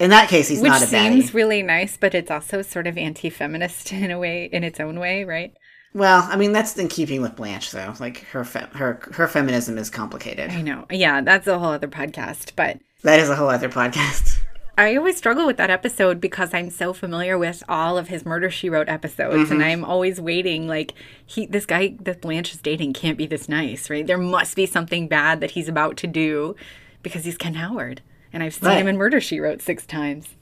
In 0.00 0.10
that 0.10 0.28
case, 0.28 0.48
he's 0.48 0.60
Which 0.60 0.70
not 0.70 0.82
a 0.82 0.86
baddie. 0.86 1.12
seems 1.12 1.34
really 1.34 1.62
nice, 1.62 1.96
but 1.96 2.16
it's 2.16 2.28
also 2.28 2.62
sort 2.62 2.88
of 2.88 2.98
anti-feminist 2.98 3.92
in 3.92 4.10
a 4.10 4.18
way, 4.18 4.46
in 4.46 4.64
its 4.64 4.80
own 4.80 4.98
way, 4.98 5.22
right? 5.22 5.54
Well, 5.94 6.26
I 6.28 6.36
mean 6.36 6.52
that's 6.52 6.76
in 6.76 6.88
keeping 6.88 7.22
with 7.22 7.36
Blanche, 7.36 7.70
though. 7.70 7.94
Like 8.00 8.24
her 8.26 8.44
fe- 8.44 8.66
her 8.74 9.00
her 9.12 9.28
feminism 9.28 9.78
is 9.78 9.90
complicated. 9.90 10.50
I 10.50 10.60
know. 10.60 10.86
Yeah, 10.90 11.20
that's 11.20 11.46
a 11.46 11.58
whole 11.58 11.70
other 11.70 11.88
podcast, 11.88 12.52
but 12.56 12.78
that 13.02 13.20
is 13.20 13.28
a 13.30 13.36
whole 13.36 13.48
other 13.48 13.68
podcast. 13.68 14.38
I 14.76 14.96
always 14.96 15.16
struggle 15.16 15.46
with 15.46 15.56
that 15.58 15.70
episode 15.70 16.20
because 16.20 16.52
I'm 16.52 16.68
so 16.68 16.92
familiar 16.92 17.38
with 17.38 17.62
all 17.68 17.96
of 17.96 18.08
his 18.08 18.26
Murder 18.26 18.50
She 18.50 18.68
Wrote 18.68 18.88
episodes, 18.88 19.52
and 19.52 19.60
mm-hmm. 19.60 19.70
I'm 19.70 19.84
always 19.84 20.20
waiting. 20.20 20.66
Like 20.66 20.94
he, 21.24 21.46
this 21.46 21.64
guy 21.64 21.94
that 22.00 22.20
Blanche 22.20 22.52
is 22.52 22.60
dating 22.60 22.92
can't 22.94 23.16
be 23.16 23.26
this 23.26 23.48
nice, 23.48 23.88
right? 23.88 24.04
There 24.04 24.18
must 24.18 24.56
be 24.56 24.66
something 24.66 25.06
bad 25.06 25.40
that 25.40 25.52
he's 25.52 25.68
about 25.68 25.96
to 25.98 26.08
do 26.08 26.56
because 27.04 27.24
he's 27.24 27.38
Ken 27.38 27.54
Howard, 27.54 28.02
and 28.32 28.42
I've 28.42 28.54
seen 28.54 28.68
Right. 28.68 28.80
him 28.80 28.88
in 28.88 28.96
Murder 28.96 29.20
She 29.20 29.38
Wrote 29.38 29.62
six 29.62 29.86
times. 29.86 30.34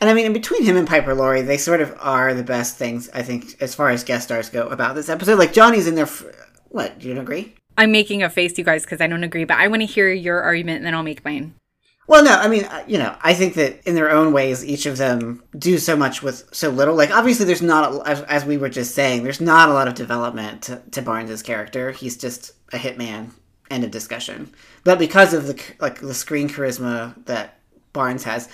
And 0.00 0.08
I 0.08 0.14
mean, 0.14 0.26
in 0.26 0.32
between 0.32 0.64
him 0.64 0.76
and 0.76 0.86
Piper 0.86 1.14
Laurie, 1.14 1.42
they 1.42 1.56
sort 1.58 1.80
of 1.80 1.96
are 2.00 2.34
the 2.34 2.42
best 2.42 2.76
things, 2.76 3.08
I 3.14 3.22
think, 3.22 3.60
as 3.60 3.74
far 3.74 3.90
as 3.90 4.04
guest 4.04 4.24
stars 4.24 4.48
go 4.48 4.66
about 4.68 4.94
this 4.94 5.08
episode. 5.08 5.38
Like, 5.38 5.52
Johnny's 5.52 5.86
in 5.86 5.94
there. 5.94 6.06
For, 6.06 6.34
what? 6.68 6.98
Do 6.98 7.08
you 7.08 7.14
don't 7.14 7.22
agree? 7.22 7.54
I'm 7.78 7.92
making 7.92 8.22
a 8.22 8.30
face, 8.30 8.56
you 8.58 8.64
guys, 8.64 8.84
because 8.84 9.00
I 9.00 9.06
don't 9.06 9.24
agree, 9.24 9.44
but 9.44 9.58
I 9.58 9.68
want 9.68 9.82
to 9.82 9.86
hear 9.86 10.10
your 10.10 10.42
argument, 10.42 10.78
and 10.78 10.86
then 10.86 10.94
I'll 10.94 11.02
make 11.02 11.24
mine. 11.24 11.54
Well, 12.06 12.24
no, 12.24 12.32
I 12.32 12.48
mean, 12.48 12.64
uh, 12.64 12.84
you 12.86 12.98
know, 12.98 13.16
I 13.22 13.32
think 13.32 13.54
that 13.54 13.86
in 13.86 13.94
their 13.94 14.10
own 14.10 14.32
ways, 14.32 14.64
each 14.64 14.86
of 14.86 14.98
them 14.98 15.42
do 15.56 15.78
so 15.78 15.96
much 15.96 16.22
with 16.22 16.48
so 16.52 16.68
little. 16.70 16.94
Like, 16.94 17.10
obviously, 17.10 17.46
there's 17.46 17.62
not, 17.62 17.92
a, 17.92 18.08
as, 18.08 18.22
as 18.22 18.44
we 18.44 18.56
were 18.56 18.68
just 18.68 18.94
saying, 18.94 19.22
there's 19.22 19.40
not 19.40 19.68
a 19.68 19.72
lot 19.72 19.88
of 19.88 19.94
development 19.94 20.62
to, 20.62 20.82
to 20.90 21.02
Barnes's 21.02 21.42
character. 21.42 21.92
He's 21.92 22.16
just 22.16 22.52
a 22.72 22.76
hitman. 22.76 23.30
End 23.70 23.84
of 23.84 23.90
discussion. 23.90 24.52
But 24.84 24.98
because 24.98 25.32
of 25.32 25.46
the 25.46 25.58
like 25.80 25.98
the 26.00 26.12
screen 26.12 26.46
charisma 26.46 27.14
that 27.24 27.58
Barnes 27.94 28.24
has, 28.24 28.50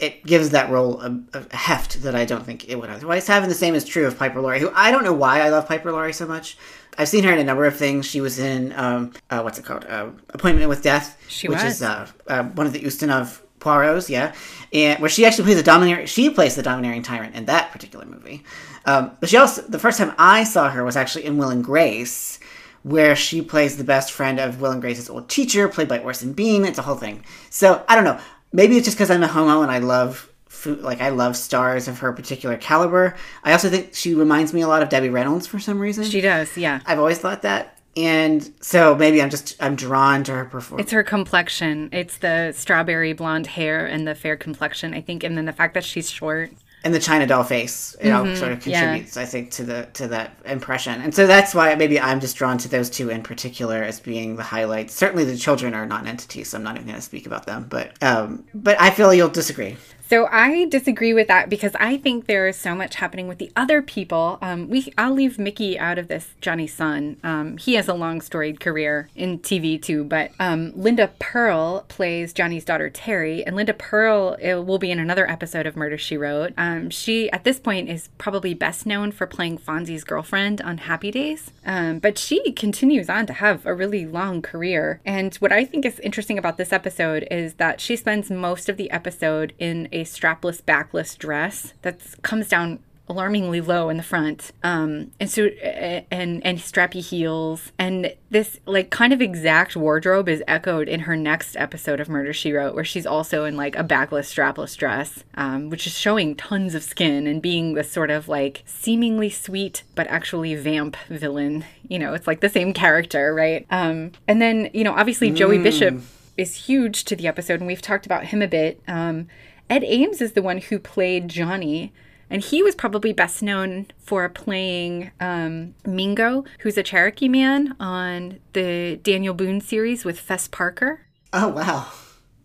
it 0.00 0.24
gives 0.24 0.50
that 0.50 0.70
role 0.70 1.00
a, 1.00 1.20
a 1.34 1.56
heft 1.56 2.02
that 2.02 2.14
I 2.14 2.24
don't 2.24 2.44
think 2.44 2.68
it 2.68 2.76
would 2.76 2.90
otherwise 2.90 3.26
have. 3.26 3.42
And 3.42 3.50
the 3.50 3.56
same 3.56 3.74
is 3.74 3.84
true 3.84 4.06
of 4.06 4.18
Piper 4.18 4.40
Laurie, 4.40 4.60
who 4.60 4.70
I 4.74 4.90
don't 4.90 5.04
know 5.04 5.12
why 5.12 5.40
I 5.40 5.48
love 5.48 5.66
Piper 5.68 5.92
Laurie 5.92 6.12
so 6.12 6.26
much. 6.26 6.56
I've 6.96 7.08
seen 7.08 7.24
her 7.24 7.32
in 7.32 7.38
a 7.38 7.44
number 7.44 7.64
of 7.64 7.76
things. 7.76 8.06
She 8.06 8.20
was 8.20 8.38
in 8.38 8.72
um, 8.72 9.12
uh, 9.30 9.40
what's 9.42 9.58
it 9.58 9.64
called? 9.64 9.84
Uh, 9.84 10.10
Appointment 10.30 10.68
with 10.68 10.82
Death, 10.82 11.16
She 11.28 11.48
which 11.48 11.62
was. 11.62 11.74
is 11.74 11.82
uh, 11.82 12.08
uh, 12.26 12.44
one 12.44 12.66
of 12.66 12.72
the 12.72 12.80
Ustinov 12.80 13.40
Poirot's, 13.60 14.08
yeah, 14.08 14.34
and 14.72 15.00
where 15.00 15.10
she 15.10 15.24
actually 15.24 15.44
plays 15.44 15.56
the 15.56 15.62
domineering. 15.62 16.06
She 16.06 16.30
plays 16.30 16.54
the 16.56 16.62
domineering 16.62 17.02
tyrant 17.02 17.34
in 17.34 17.46
that 17.46 17.72
particular 17.72 18.04
movie. 18.04 18.44
Um, 18.84 19.12
but 19.20 19.28
she 19.28 19.36
also, 19.36 19.62
the 19.62 19.78
first 19.78 19.98
time 19.98 20.14
I 20.18 20.44
saw 20.44 20.70
her 20.70 20.84
was 20.84 20.96
actually 20.96 21.24
in 21.24 21.38
Will 21.38 21.50
and 21.50 21.62
Grace, 21.62 22.38
where 22.82 23.14
she 23.14 23.42
plays 23.42 23.76
the 23.76 23.84
best 23.84 24.12
friend 24.12 24.40
of 24.40 24.60
Will 24.60 24.70
and 24.70 24.80
Grace's 24.80 25.10
old 25.10 25.28
teacher, 25.28 25.68
played 25.68 25.88
by 25.88 25.98
Orson 25.98 26.32
Bean. 26.32 26.64
It's 26.64 26.78
a 26.78 26.82
whole 26.82 26.96
thing. 26.96 27.24
So 27.50 27.84
I 27.88 27.94
don't 27.94 28.04
know. 28.04 28.18
Maybe 28.52 28.76
it's 28.76 28.84
just 28.86 28.96
because 28.96 29.10
I'm 29.10 29.22
a 29.22 29.28
homo 29.28 29.62
and 29.62 29.70
I 29.70 29.78
love 29.78 30.30
food, 30.48 30.80
like 30.80 31.00
I 31.00 31.10
love 31.10 31.36
stars 31.36 31.88
of 31.88 31.98
her 32.00 32.12
particular 32.12 32.56
caliber. 32.56 33.14
I 33.44 33.52
also 33.52 33.68
think 33.68 33.94
she 33.94 34.14
reminds 34.14 34.52
me 34.52 34.62
a 34.62 34.68
lot 34.68 34.82
of 34.82 34.88
Debbie 34.88 35.10
Reynolds 35.10 35.46
for 35.46 35.58
some 35.58 35.78
reason. 35.78 36.04
She 36.04 36.20
does, 36.20 36.56
yeah. 36.56 36.80
I've 36.86 36.98
always 36.98 37.18
thought 37.18 37.42
that. 37.42 37.78
And 37.96 38.52
so 38.60 38.94
maybe 38.94 39.20
I'm 39.20 39.30
just 39.30 39.56
I'm 39.60 39.74
drawn 39.74 40.22
to 40.24 40.32
her 40.32 40.44
performance. 40.44 40.86
It's 40.86 40.92
her 40.92 41.02
complexion. 41.02 41.88
It's 41.92 42.18
the 42.18 42.52
strawberry 42.52 43.12
blonde 43.12 43.48
hair 43.48 43.86
and 43.86 44.06
the 44.06 44.14
fair 44.14 44.36
complexion, 44.36 44.94
I 44.94 45.00
think, 45.00 45.24
and 45.24 45.36
then 45.36 45.46
the 45.46 45.52
fact 45.52 45.74
that 45.74 45.84
she's 45.84 46.08
short. 46.10 46.52
And 46.84 46.94
the 46.94 47.00
China 47.00 47.26
doll 47.26 47.42
face, 47.44 47.96
you 48.02 48.10
know, 48.10 48.34
sort 48.34 48.52
of 48.52 48.58
Mm-hmm. 48.60 48.70
yeah. 48.70 48.80
contributes, 48.80 49.16
I 49.16 49.24
think, 49.24 49.50
to 49.52 49.64
the 49.64 49.88
to 49.94 50.08
that 50.08 50.36
impression. 50.44 51.00
And 51.00 51.14
so 51.14 51.26
that's 51.26 51.54
why 51.54 51.74
maybe 51.74 51.98
I'm 52.00 52.20
just 52.20 52.36
drawn 52.36 52.56
to 52.58 52.68
those 52.68 52.88
two 52.88 53.10
in 53.10 53.22
particular 53.22 53.82
as 53.82 54.00
being 54.00 54.36
the 54.36 54.42
highlights. 54.44 54.94
Certainly, 54.94 55.24
the 55.24 55.36
children 55.36 55.74
are 55.74 55.86
non-entities, 55.86 56.50
so 56.50 56.58
I'm 56.58 56.64
not 56.64 56.76
even 56.76 56.86
going 56.86 56.96
to 56.96 57.02
speak 57.02 57.26
about 57.26 57.46
them. 57.46 57.66
But 57.68 58.00
um, 58.02 58.44
but 58.54 58.80
I 58.80 58.90
feel 58.90 59.12
you'll 59.12 59.28
disagree. 59.28 59.76
So 60.08 60.26
I 60.32 60.64
disagree 60.64 61.12
with 61.12 61.28
that 61.28 61.50
because 61.50 61.72
I 61.78 61.98
think 61.98 62.26
there 62.26 62.48
is 62.48 62.56
so 62.56 62.74
much 62.74 62.94
happening 62.94 63.28
with 63.28 63.36
the 63.36 63.52
other 63.54 63.82
people. 63.82 64.38
Um, 64.40 64.70
we 64.70 64.90
I'll 64.96 65.12
leave 65.12 65.38
Mickey 65.38 65.78
out 65.78 65.98
of 65.98 66.08
this. 66.08 66.30
Johnny's 66.40 66.72
son. 66.72 67.18
Um, 67.22 67.58
he 67.58 67.74
has 67.74 67.88
a 67.88 67.92
long 67.92 68.22
storied 68.22 68.58
career 68.58 69.10
in 69.14 69.38
TV 69.40 69.80
too. 69.80 70.04
But 70.04 70.30
um, 70.40 70.72
Linda 70.74 71.10
Purl 71.18 71.84
plays 71.88 72.32
Johnny's 72.32 72.64
daughter 72.64 72.88
Terry, 72.88 73.44
and 73.44 73.54
Linda 73.54 73.74
Purl 73.74 74.38
will 74.40 74.78
be 74.78 74.90
in 74.90 74.98
another 74.98 75.28
episode 75.28 75.66
of 75.66 75.76
Murder 75.76 75.98
She 75.98 76.16
Wrote. 76.16 76.54
Um, 76.56 76.88
she 76.88 77.30
at 77.30 77.44
this 77.44 77.60
point 77.60 77.90
is 77.90 78.08
probably 78.16 78.54
best 78.54 78.86
known 78.86 79.12
for 79.12 79.26
playing 79.26 79.58
Fonzie's 79.58 80.04
girlfriend 80.04 80.62
on 80.62 80.78
Happy 80.78 81.10
Days. 81.10 81.50
Um, 81.66 81.98
but 81.98 82.16
she 82.16 82.52
continues 82.52 83.10
on 83.10 83.26
to 83.26 83.34
have 83.34 83.66
a 83.66 83.74
really 83.74 84.06
long 84.06 84.40
career. 84.40 85.02
And 85.04 85.34
what 85.34 85.52
I 85.52 85.66
think 85.66 85.84
is 85.84 86.00
interesting 86.00 86.38
about 86.38 86.56
this 86.56 86.72
episode 86.72 87.28
is 87.30 87.54
that 87.54 87.82
she 87.82 87.94
spends 87.94 88.30
most 88.30 88.70
of 88.70 88.78
the 88.78 88.90
episode 88.90 89.52
in 89.58 89.86
a 89.92 89.97
strapless, 90.04 90.64
backless 90.64 91.14
dress 91.14 91.74
that 91.82 92.00
comes 92.22 92.48
down 92.48 92.80
alarmingly 93.08 93.60
low 93.60 93.88
in 93.88 93.96
the 93.96 94.02
front. 94.02 94.52
Um 94.62 95.12
and 95.18 95.30
so 95.30 95.46
and 95.46 96.44
and 96.44 96.58
strappy 96.58 97.02
heels. 97.02 97.72
And 97.78 98.14
this 98.30 98.60
like 98.66 98.90
kind 98.90 99.12
of 99.12 99.22
exact 99.22 99.76
wardrobe 99.76 100.28
is 100.28 100.42
echoed 100.46 100.88
in 100.88 101.00
her 101.00 101.16
next 101.16 101.56
episode 101.56 102.00
of 102.00 102.08
murder 102.08 102.32
she 102.32 102.52
wrote 102.52 102.74
where 102.74 102.84
she's 102.84 103.06
also 103.06 103.44
in 103.44 103.56
like 103.56 103.76
a 103.76 103.82
backless 103.82 104.32
strapless 104.32 104.76
dress 104.76 105.24
um 105.34 105.70
which 105.70 105.86
is 105.86 105.96
showing 105.96 106.36
tons 106.36 106.74
of 106.74 106.82
skin 106.82 107.26
and 107.26 107.40
being 107.40 107.72
this 107.72 107.90
sort 107.90 108.10
of 108.10 108.28
like 108.28 108.62
seemingly 108.66 109.30
sweet 109.30 109.82
but 109.94 110.06
actually 110.08 110.54
vamp 110.54 110.96
villain. 111.08 111.64
You 111.88 111.98
know 111.98 112.12
it's 112.12 112.26
like 112.26 112.40
the 112.40 112.50
same 112.50 112.74
character 112.74 113.34
right? 113.34 113.66
Um 113.70 114.12
and 114.26 114.42
then 114.42 114.68
you 114.74 114.84
know 114.84 114.92
obviously 114.92 115.30
joey 115.30 115.58
bishop 115.58 116.00
is 116.36 116.54
huge 116.54 117.04
to 117.04 117.16
the 117.16 117.26
episode 117.26 117.60
and 117.60 117.66
we've 117.66 117.82
talked 117.82 118.04
about 118.04 118.26
him 118.26 118.42
a 118.42 118.48
bit. 118.48 118.82
Um 118.86 119.28
ed 119.70 119.84
ames 119.84 120.20
is 120.20 120.32
the 120.32 120.42
one 120.42 120.58
who 120.58 120.78
played 120.78 121.28
johnny 121.28 121.92
and 122.30 122.42
he 122.42 122.62
was 122.62 122.74
probably 122.74 123.12
best 123.12 123.42
known 123.42 123.86
for 123.98 124.28
playing 124.28 125.10
um, 125.20 125.74
Mingo, 125.86 126.44
who's 126.60 126.76
a 126.76 126.82
Cherokee 126.82 127.28
man 127.28 127.74
on 127.80 128.38
the 128.52 128.98
Daniel 129.02 129.34
Boone 129.34 129.60
series 129.60 130.04
with 130.04 130.20
Fess 130.20 130.46
Parker. 130.46 131.06
Oh 131.32 131.48
wow, 131.48 131.90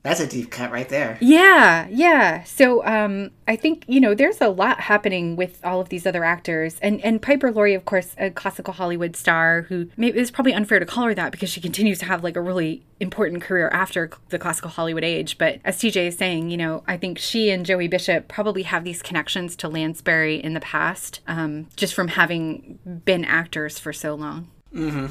that's 0.04 0.20
a 0.20 0.28
deep 0.28 0.52
cut 0.52 0.70
right 0.70 0.88
there. 0.90 1.18
Yeah, 1.22 1.88
yeah. 1.90 2.44
So 2.44 2.86
um, 2.86 3.32
I 3.48 3.56
think 3.56 3.86
you 3.88 4.02
know 4.02 4.14
there's 4.14 4.42
a 4.42 4.50
lot 4.50 4.82
happening 4.82 5.38
with 5.38 5.62
all 5.64 5.80
of 5.80 5.88
these 5.88 6.06
other 6.06 6.26
actors, 6.26 6.78
and 6.82 7.04
and 7.06 7.22
Piper 7.22 7.52
Laurie, 7.52 7.74
of 7.74 7.86
course, 7.86 8.14
a 8.18 8.30
classical 8.30 8.74
Hollywood 8.74 9.16
star 9.16 9.62
who 9.64 9.90
maybe 9.96 10.20
it's 10.20 10.30
probably 10.30 10.54
unfair 10.54 10.80
to 10.80 10.86
call 10.86 11.06
her 11.06 11.14
that 11.16 11.32
because 11.32 11.50
she 11.50 11.62
continues 11.62 12.00
to 12.00 12.06
have 12.06 12.22
like 12.22 12.36
a 12.36 12.42
really 12.42 12.84
important 13.00 13.42
career 13.42 13.70
after 13.70 14.12
the 14.28 14.38
classical 14.38 14.70
Hollywood 14.70 15.06
age. 15.06 15.38
But 15.38 15.60
as 15.64 15.78
TJ 15.78 16.08
is 16.08 16.18
saying, 16.18 16.50
you 16.50 16.58
know, 16.58 16.84
I 16.86 16.98
think 16.98 17.18
she 17.18 17.50
and 17.50 17.66
Joey 17.66 17.88
Bishop 17.88 18.28
probably 18.28 18.64
have 18.64 18.84
these 18.84 19.02
connections 19.02 19.56
to 19.58 19.70
Lansbury 19.70 20.44
in 20.44 20.54
the 20.54 20.60
past, 20.60 21.22
um, 21.28 21.68
just 21.78 21.94
from 21.94 22.10
having 22.10 22.78
been 23.06 23.24
actors 23.24 23.80
for 23.80 23.94
so 23.94 24.16
long. 24.16 24.50
Mm-hmm. 24.74 25.08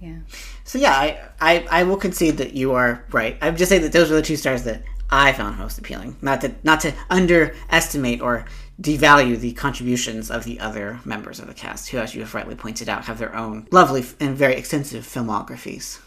Yeah. 0.00 0.18
So 0.64 0.78
yeah, 0.78 0.92
I, 0.92 1.20
I 1.40 1.66
I 1.70 1.82
will 1.84 1.96
concede 1.96 2.36
that 2.38 2.54
you 2.54 2.72
are 2.72 3.04
right. 3.12 3.38
I'm 3.40 3.56
just 3.56 3.68
saying 3.68 3.82
that 3.82 3.92
those 3.92 4.10
are 4.10 4.14
the 4.14 4.22
two 4.22 4.36
stars 4.36 4.64
that 4.64 4.82
I 5.10 5.32
found 5.32 5.58
most 5.58 5.78
appealing. 5.78 6.16
Not 6.20 6.40
to 6.42 6.54
not 6.62 6.80
to 6.80 6.92
underestimate 7.10 8.20
or 8.20 8.44
devalue 8.80 9.38
the 9.38 9.52
contributions 9.52 10.30
of 10.30 10.44
the 10.44 10.60
other 10.60 11.00
members 11.04 11.40
of 11.40 11.46
the 11.46 11.54
cast, 11.54 11.88
who, 11.88 11.98
as 11.98 12.14
you 12.14 12.20
have 12.20 12.34
rightly 12.34 12.54
pointed 12.54 12.88
out, 12.88 13.04
have 13.06 13.18
their 13.18 13.34
own 13.34 13.66
lovely 13.70 14.04
and 14.20 14.36
very 14.36 14.54
extensive 14.54 15.04
filmographies. 15.04 16.00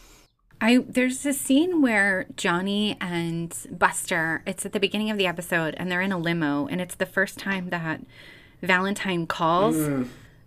I 0.62 0.84
there's 0.88 1.26
a 1.26 1.34
scene 1.34 1.82
where 1.82 2.28
Johnny 2.36 2.98
and 3.00 3.56
Buster, 3.72 4.44
it's 4.46 4.66
at 4.66 4.74
the 4.74 4.80
beginning 4.80 5.10
of 5.10 5.18
the 5.18 5.26
episode, 5.26 5.74
and 5.78 5.92
they're 5.92 6.02
in 6.02 6.12
a 6.12 6.18
limo, 6.18 6.68
and 6.68 6.82
it's 6.82 6.96
the 6.96 7.06
first 7.06 7.40
time 7.40 7.70
that 7.70 8.02
Valentine 8.62 9.26
calls, 9.26 9.78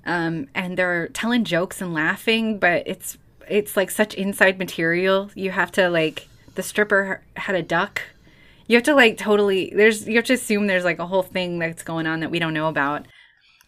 um, 0.05 0.49
and 0.55 0.77
they're 0.77 1.09
telling 1.09 1.45
jokes 1.45 1.81
and 1.81 1.95
laughing, 1.95 2.59
but 2.59 2.83
it's 2.87 3.17
it's 3.53 3.77
like 3.77 3.91
such 3.91 4.15
inside 4.15 4.59
material. 4.59 5.31
You 5.35 5.51
have 5.51 5.71
to 5.73 5.91
like 5.91 6.27
the 6.55 6.63
stripper 6.63 7.23
had 7.37 7.55
a 7.55 7.63
duck. 7.63 8.01
You 8.67 8.77
have 8.77 8.85
to 8.85 8.95
like 8.95 9.19
totally 9.19 9.71
there's 9.77 10.09
you 10.09 10.17
have 10.17 10.25
to 10.25 10.33
assume 10.33 10.67
there's 10.67 10.85
like 10.85 10.99
a 10.99 11.07
whole 11.07 11.23
thing 11.23 11.59
that's 11.59 11.83
going 11.83 12.07
on 12.07 12.21
that 12.21 12.31
we 12.31 12.39
don't 12.39 12.55
know 12.55 12.69
about. 12.69 13.07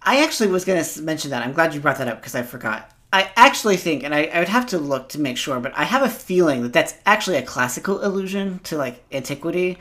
I 0.03 0.23
actually 0.23 0.49
was 0.49 0.64
going 0.64 0.83
to 0.83 1.03
mention 1.03 1.31
that. 1.31 1.44
I'm 1.44 1.53
glad 1.53 1.75
you 1.75 1.81
brought 1.81 1.99
that 1.99 2.09
up 2.09 2.20
because 2.20 2.35
I 2.35 2.42
forgot. 2.42 2.90
I 3.12 3.31
actually 3.37 3.77
think, 3.77 4.03
and 4.03 4.14
I, 4.14 4.25
I 4.25 4.38
would 4.40 4.49
have 4.49 4.66
to 4.68 4.79
look 4.79 5.09
to 5.11 5.20
make 5.20 5.37
sure, 5.37 5.61
but 5.61 5.73
I 5.77 5.85
have 5.85 6.03
a 6.03 6.09
feeling 6.09 6.62
that 6.62 6.73
that's 6.73 6.94
actually 7.07 7.37
a 7.37 7.42
classical 7.42 8.05
allusion 8.05 8.59
to 8.64 8.77
like 8.77 9.05
antiquity, 9.12 9.79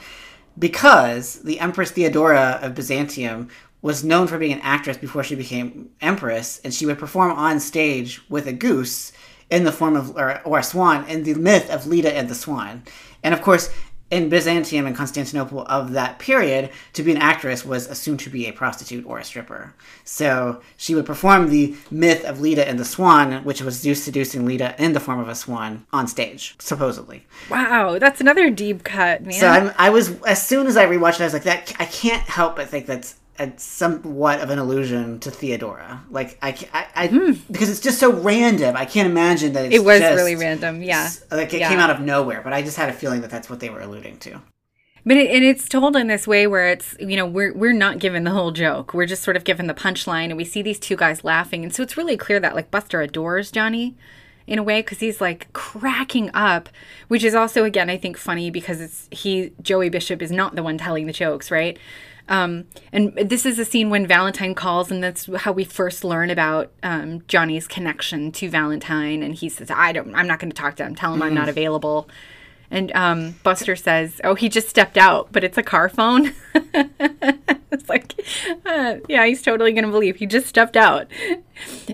because 0.59 1.41
the 1.41 1.59
Empress 1.59 1.91
Theodora 1.91 2.59
of 2.61 2.75
Byzantium 2.75 3.49
was 3.81 4.03
known 4.03 4.27
for 4.27 4.37
being 4.37 4.53
an 4.53 4.61
actress 4.61 4.97
before 4.97 5.23
she 5.23 5.35
became 5.35 5.89
empress, 5.99 6.61
and 6.63 6.73
she 6.73 6.85
would 6.85 6.99
perform 6.99 7.31
on 7.31 7.59
stage 7.59 8.21
with 8.29 8.47
a 8.47 8.53
goose 8.53 9.11
in 9.53 9.63
the 9.63 9.71
form 9.71 9.95
of 9.95 10.17
or, 10.17 10.41
or 10.43 10.59
a 10.59 10.63
swan 10.63 11.07
in 11.07 11.23
the 11.23 11.35
myth 11.35 11.69
of 11.69 11.85
Leda 11.85 12.11
and 12.11 12.27
the 12.27 12.35
Swan, 12.35 12.83
and 13.23 13.33
of 13.33 13.41
course. 13.41 13.69
In 14.11 14.29
Byzantium 14.29 14.85
and 14.85 14.95
Constantinople 14.95 15.65
of 15.67 15.93
that 15.93 16.19
period, 16.19 16.69
to 16.91 17.01
be 17.01 17.11
an 17.11 17.17
actress 17.17 17.65
was 17.65 17.87
assumed 17.87 18.19
to 18.19 18.29
be 18.29 18.45
a 18.45 18.53
prostitute 18.53 19.07
or 19.07 19.17
a 19.17 19.23
stripper. 19.23 19.73
So 20.03 20.61
she 20.77 20.93
would 20.93 21.07
perform 21.07 21.49
the 21.49 21.75
myth 21.89 22.23
of 22.23 22.39
Leda 22.39 22.67
and 22.67 22.77
the 22.77 22.85
Swan, 22.85 23.43
which 23.43 23.63
was 23.63 23.79
Zeus 23.79 24.03
seducing 24.03 24.45
Leda 24.45 24.75
in 24.77 24.93
the 24.93 24.99
form 24.99 25.19
of 25.19 25.29
a 25.29 25.33
swan 25.33 25.87
on 25.91 26.07
stage, 26.07 26.53
supposedly. 26.59 27.25
Wow, 27.49 27.97
that's 27.97 28.21
another 28.21 28.51
deep 28.51 28.83
cut, 28.83 29.23
man. 29.23 29.33
So 29.33 29.47
I'm, 29.47 29.71
I 29.79 29.89
was 29.89 30.21
as 30.23 30.45
soon 30.45 30.67
as 30.67 30.77
I 30.77 30.85
rewatched 30.85 31.15
it, 31.15 31.21
I 31.21 31.23
was 31.23 31.33
like, 31.33 31.43
that 31.43 31.73
I 31.79 31.85
can't 31.85 32.21
help 32.21 32.57
but 32.57 32.69
think 32.69 32.85
that's 32.85 33.15
a, 33.39 33.51
somewhat 33.57 34.39
of 34.41 34.49
an 34.49 34.59
allusion 34.59 35.19
to 35.21 35.31
Theodora. 35.31 36.03
Like 36.09 36.37
I, 36.41 36.55
I, 36.73 36.87
I 36.95 37.07
hmm. 37.07 37.31
because 37.51 37.69
it's 37.69 37.79
just 37.79 37.99
so 37.99 38.13
random. 38.13 38.75
I 38.75 38.85
can't 38.85 39.09
imagine 39.09 39.53
that 39.53 39.65
it's 39.65 39.75
it 39.75 39.83
was 39.83 39.99
just- 39.99 40.15
really 40.15 40.35
random, 40.35 40.83
yeah. 40.83 41.09
Like 41.31 41.53
it 41.53 41.59
Yeah. 41.59 41.69
came 41.69 41.79
out 41.79 41.89
of 41.89 41.99
nowhere, 41.99 42.41
but 42.43 42.53
I 42.53 42.61
just 42.61 42.77
had 42.77 42.89
a 42.89 42.93
feeling 42.93 43.21
that 43.21 43.29
that's 43.29 43.49
what 43.49 43.59
they 43.59 43.69
were 43.69 43.81
alluding 43.81 44.17
to. 44.19 44.41
But 45.05 45.17
it, 45.17 45.31
and 45.31 45.43
it's 45.43 45.67
told 45.67 45.97
in 45.97 46.07
this 46.07 46.27
way 46.27 46.47
where 46.47 46.69
it's 46.69 46.95
you 46.99 47.17
know 47.17 47.25
we're 47.25 47.53
we're 47.53 47.73
not 47.73 47.99
given 47.99 48.23
the 48.23 48.31
whole 48.31 48.51
joke. 48.51 48.93
We're 48.93 49.05
just 49.05 49.23
sort 49.23 49.35
of 49.35 49.43
given 49.43 49.67
the 49.67 49.73
punchline, 49.73 50.25
and 50.25 50.37
we 50.37 50.45
see 50.45 50.61
these 50.61 50.79
two 50.79 50.95
guys 50.95 51.23
laughing, 51.23 51.63
and 51.63 51.73
so 51.73 51.83
it's 51.83 51.97
really 51.97 52.15
clear 52.15 52.39
that 52.39 52.55
like 52.55 52.71
Buster 52.71 53.01
adores 53.01 53.51
Johnny 53.51 53.97
in 54.47 54.59
a 54.59 54.63
way 54.63 54.81
because 54.81 54.99
he's 54.99 55.19
like 55.19 55.51
cracking 55.53 56.29
up, 56.33 56.69
which 57.07 57.23
is 57.23 57.35
also 57.35 57.65
again 57.65 57.89
I 57.89 57.97
think 57.97 58.17
funny 58.17 58.49
because 58.49 58.79
it's 58.79 59.09
he 59.11 59.51
Joey 59.61 59.89
Bishop 59.89 60.21
is 60.21 60.31
not 60.31 60.55
the 60.55 60.63
one 60.63 60.77
telling 60.77 61.05
the 61.05 61.13
jokes, 61.13 61.51
right? 61.51 61.77
Um, 62.29 62.65
and 62.91 63.13
this 63.15 63.45
is 63.45 63.59
a 63.59 63.65
scene 63.65 63.89
when 63.89 64.07
Valentine 64.07 64.55
calls, 64.55 64.91
and 64.91 65.03
that's 65.03 65.29
how 65.37 65.51
we 65.51 65.63
first 65.63 66.03
learn 66.03 66.29
about 66.29 66.71
um, 66.81 67.21
Johnny's 67.27 67.67
connection 67.67 68.31
to 68.33 68.49
Valentine. 68.49 69.21
And 69.21 69.35
he 69.35 69.49
says, 69.49 69.69
"I 69.69 69.91
don't, 69.91 70.15
I'm 70.15 70.27
not 70.27 70.39
going 70.39 70.51
to 70.51 70.55
talk 70.55 70.75
to 70.77 70.85
him. 70.85 70.95
Tell 70.95 71.13
him 71.13 71.21
I'm 71.21 71.33
not 71.33 71.49
available." 71.49 72.09
And 72.71 72.91
um, 72.95 73.35
Buster 73.43 73.75
says, 73.75 74.21
"Oh, 74.23 74.35
he 74.35 74.49
just 74.49 74.69
stepped 74.69 74.97
out, 74.97 75.31
but 75.31 75.43
it's 75.43 75.57
a 75.57 75.63
car 75.63 75.89
phone." 75.89 76.33
it's 76.53 77.89
like, 77.89 78.13
uh, 78.65 78.95
yeah, 79.07 79.25
he's 79.25 79.41
totally 79.41 79.73
going 79.73 79.85
to 79.85 79.91
believe 79.91 80.15
he 80.15 80.25
just 80.25 80.47
stepped 80.47 80.77
out. 80.77 81.07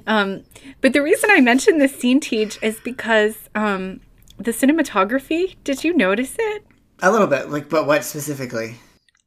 Um, 0.06 0.44
but 0.82 0.94
the 0.94 1.02
reason 1.02 1.30
I 1.32 1.42
mentioned 1.42 1.82
this 1.82 2.00
scene, 2.00 2.20
Teach, 2.20 2.58
is 2.62 2.80
because 2.80 3.50
um, 3.56 4.02
the 4.38 4.52
cinematography. 4.52 5.56
Did 5.63 5.84
you 5.84 5.96
notice 5.96 6.36
it? 6.39 6.65
A 7.02 7.12
little 7.12 7.28
bit, 7.28 7.50
like, 7.50 7.70
but 7.70 7.86
what 7.86 8.04
specifically? 8.04 8.76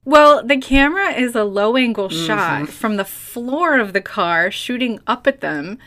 Well, 0.05 0.45
the 0.45 0.59
camera 0.59 1.11
is 1.11 1.35
a 1.37 1.45
low 1.45 1.77
angle 1.77 2.09
mm-hmm. 2.09 2.27
shot 2.27 2.69
from 2.69 2.97
the 2.97 3.05
floor 3.05 3.79
of 3.79 3.93
the 3.93 4.01
car 4.01 4.51
shooting 4.51 4.99
up 5.07 5.27
at 5.27 5.41
them, 5.41 5.79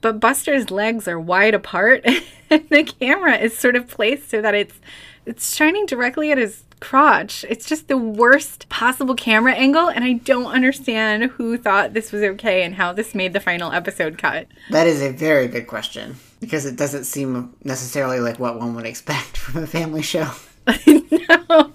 but 0.00 0.20
Buster's 0.20 0.70
legs 0.70 1.08
are 1.08 1.18
wide 1.18 1.54
apart 1.54 2.04
and 2.50 2.68
the 2.68 2.84
camera 2.84 3.36
is 3.36 3.58
sort 3.58 3.74
of 3.74 3.88
placed 3.88 4.30
so 4.30 4.40
that 4.40 4.54
it's 4.54 4.80
it's 5.24 5.56
shining 5.56 5.86
directly 5.86 6.30
at 6.30 6.38
his 6.38 6.62
crotch. 6.78 7.44
It's 7.48 7.66
just 7.66 7.88
the 7.88 7.96
worst 7.96 8.68
possible 8.68 9.16
camera 9.16 9.54
angle 9.54 9.88
and 9.88 10.04
I 10.04 10.12
don't 10.12 10.52
understand 10.52 11.32
who 11.32 11.58
thought 11.58 11.94
this 11.94 12.12
was 12.12 12.22
okay 12.22 12.62
and 12.62 12.76
how 12.76 12.92
this 12.92 13.12
made 13.12 13.32
the 13.32 13.40
final 13.40 13.72
episode 13.72 14.18
cut. 14.18 14.46
That 14.70 14.86
is 14.86 15.02
a 15.02 15.10
very 15.10 15.48
good 15.48 15.66
question 15.66 16.14
because 16.38 16.66
it 16.66 16.76
doesn't 16.76 17.04
seem 17.04 17.52
necessarily 17.64 18.20
like 18.20 18.38
what 18.38 18.60
one 18.60 18.76
would 18.76 18.86
expect 18.86 19.36
from 19.36 19.64
a 19.64 19.66
family 19.66 20.02
show. 20.02 20.30
no. 20.86 21.72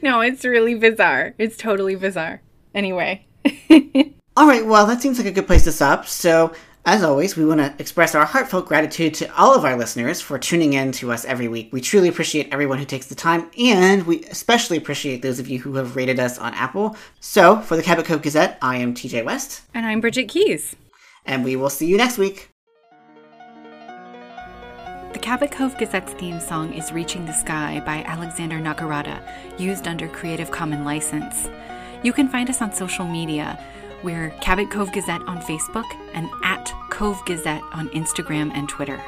no, 0.02 0.20
it's 0.20 0.44
really 0.44 0.74
bizarre. 0.74 1.34
It's 1.38 1.56
totally 1.56 1.94
bizarre. 1.94 2.42
Anyway. 2.74 3.26
All 4.36 4.46
right, 4.46 4.64
well, 4.64 4.86
that 4.86 5.02
seems 5.02 5.18
like 5.18 5.26
a 5.26 5.32
good 5.32 5.46
place 5.46 5.64
to 5.64 5.72
stop. 5.72 6.06
So, 6.06 6.54
as 6.86 7.02
always, 7.02 7.36
we 7.36 7.44
want 7.44 7.60
to 7.60 7.74
express 7.78 8.14
our 8.14 8.24
heartfelt 8.24 8.66
gratitude 8.66 9.12
to 9.14 9.38
all 9.38 9.54
of 9.54 9.66
our 9.66 9.76
listeners 9.76 10.20
for 10.20 10.38
tuning 10.38 10.72
in 10.72 10.92
to 10.92 11.12
us 11.12 11.26
every 11.26 11.46
week. 11.46 11.70
We 11.72 11.82
truly 11.82 12.08
appreciate 12.08 12.48
everyone 12.50 12.78
who 12.78 12.86
takes 12.86 13.06
the 13.06 13.14
time, 13.14 13.50
and 13.58 14.06
we 14.06 14.24
especially 14.26 14.78
appreciate 14.78 15.20
those 15.20 15.38
of 15.38 15.48
you 15.48 15.58
who 15.58 15.74
have 15.74 15.96
rated 15.96 16.18
us 16.18 16.38
on 16.38 16.54
Apple. 16.54 16.96
So, 17.18 17.60
for 17.60 17.76
the 17.76 17.82
Cabot 17.82 18.06
Cove 18.06 18.22
Gazette, 18.22 18.56
I 18.62 18.76
am 18.78 18.94
TJ 18.94 19.24
West. 19.24 19.62
And 19.74 19.84
I'm 19.84 20.00
Bridget 20.00 20.28
Keys. 20.28 20.74
And 21.26 21.44
we 21.44 21.56
will 21.56 21.70
see 21.70 21.86
you 21.86 21.98
next 21.98 22.16
week. 22.16 22.50
The 25.12 25.18
Cabot 25.18 25.50
Cove 25.50 25.76
Gazette's 25.76 26.12
theme 26.12 26.38
song 26.38 26.72
is 26.72 26.92
Reaching 26.92 27.26
the 27.26 27.32
Sky 27.32 27.82
by 27.84 28.04
Alexander 28.04 28.60
Nakarada, 28.60 29.20
used 29.58 29.88
under 29.88 30.06
Creative 30.06 30.52
Commons 30.52 30.86
license. 30.86 31.48
You 32.04 32.12
can 32.12 32.28
find 32.28 32.48
us 32.48 32.62
on 32.62 32.72
social 32.72 33.04
media. 33.04 33.58
We're 34.04 34.30
Cabot 34.40 34.70
Cove 34.70 34.92
Gazette 34.92 35.22
on 35.26 35.40
Facebook 35.40 35.84
and 36.14 36.28
at 36.44 36.72
Cove 36.90 37.20
Gazette 37.26 37.62
on 37.72 37.88
Instagram 37.88 38.52
and 38.54 38.68
Twitter. 38.68 39.02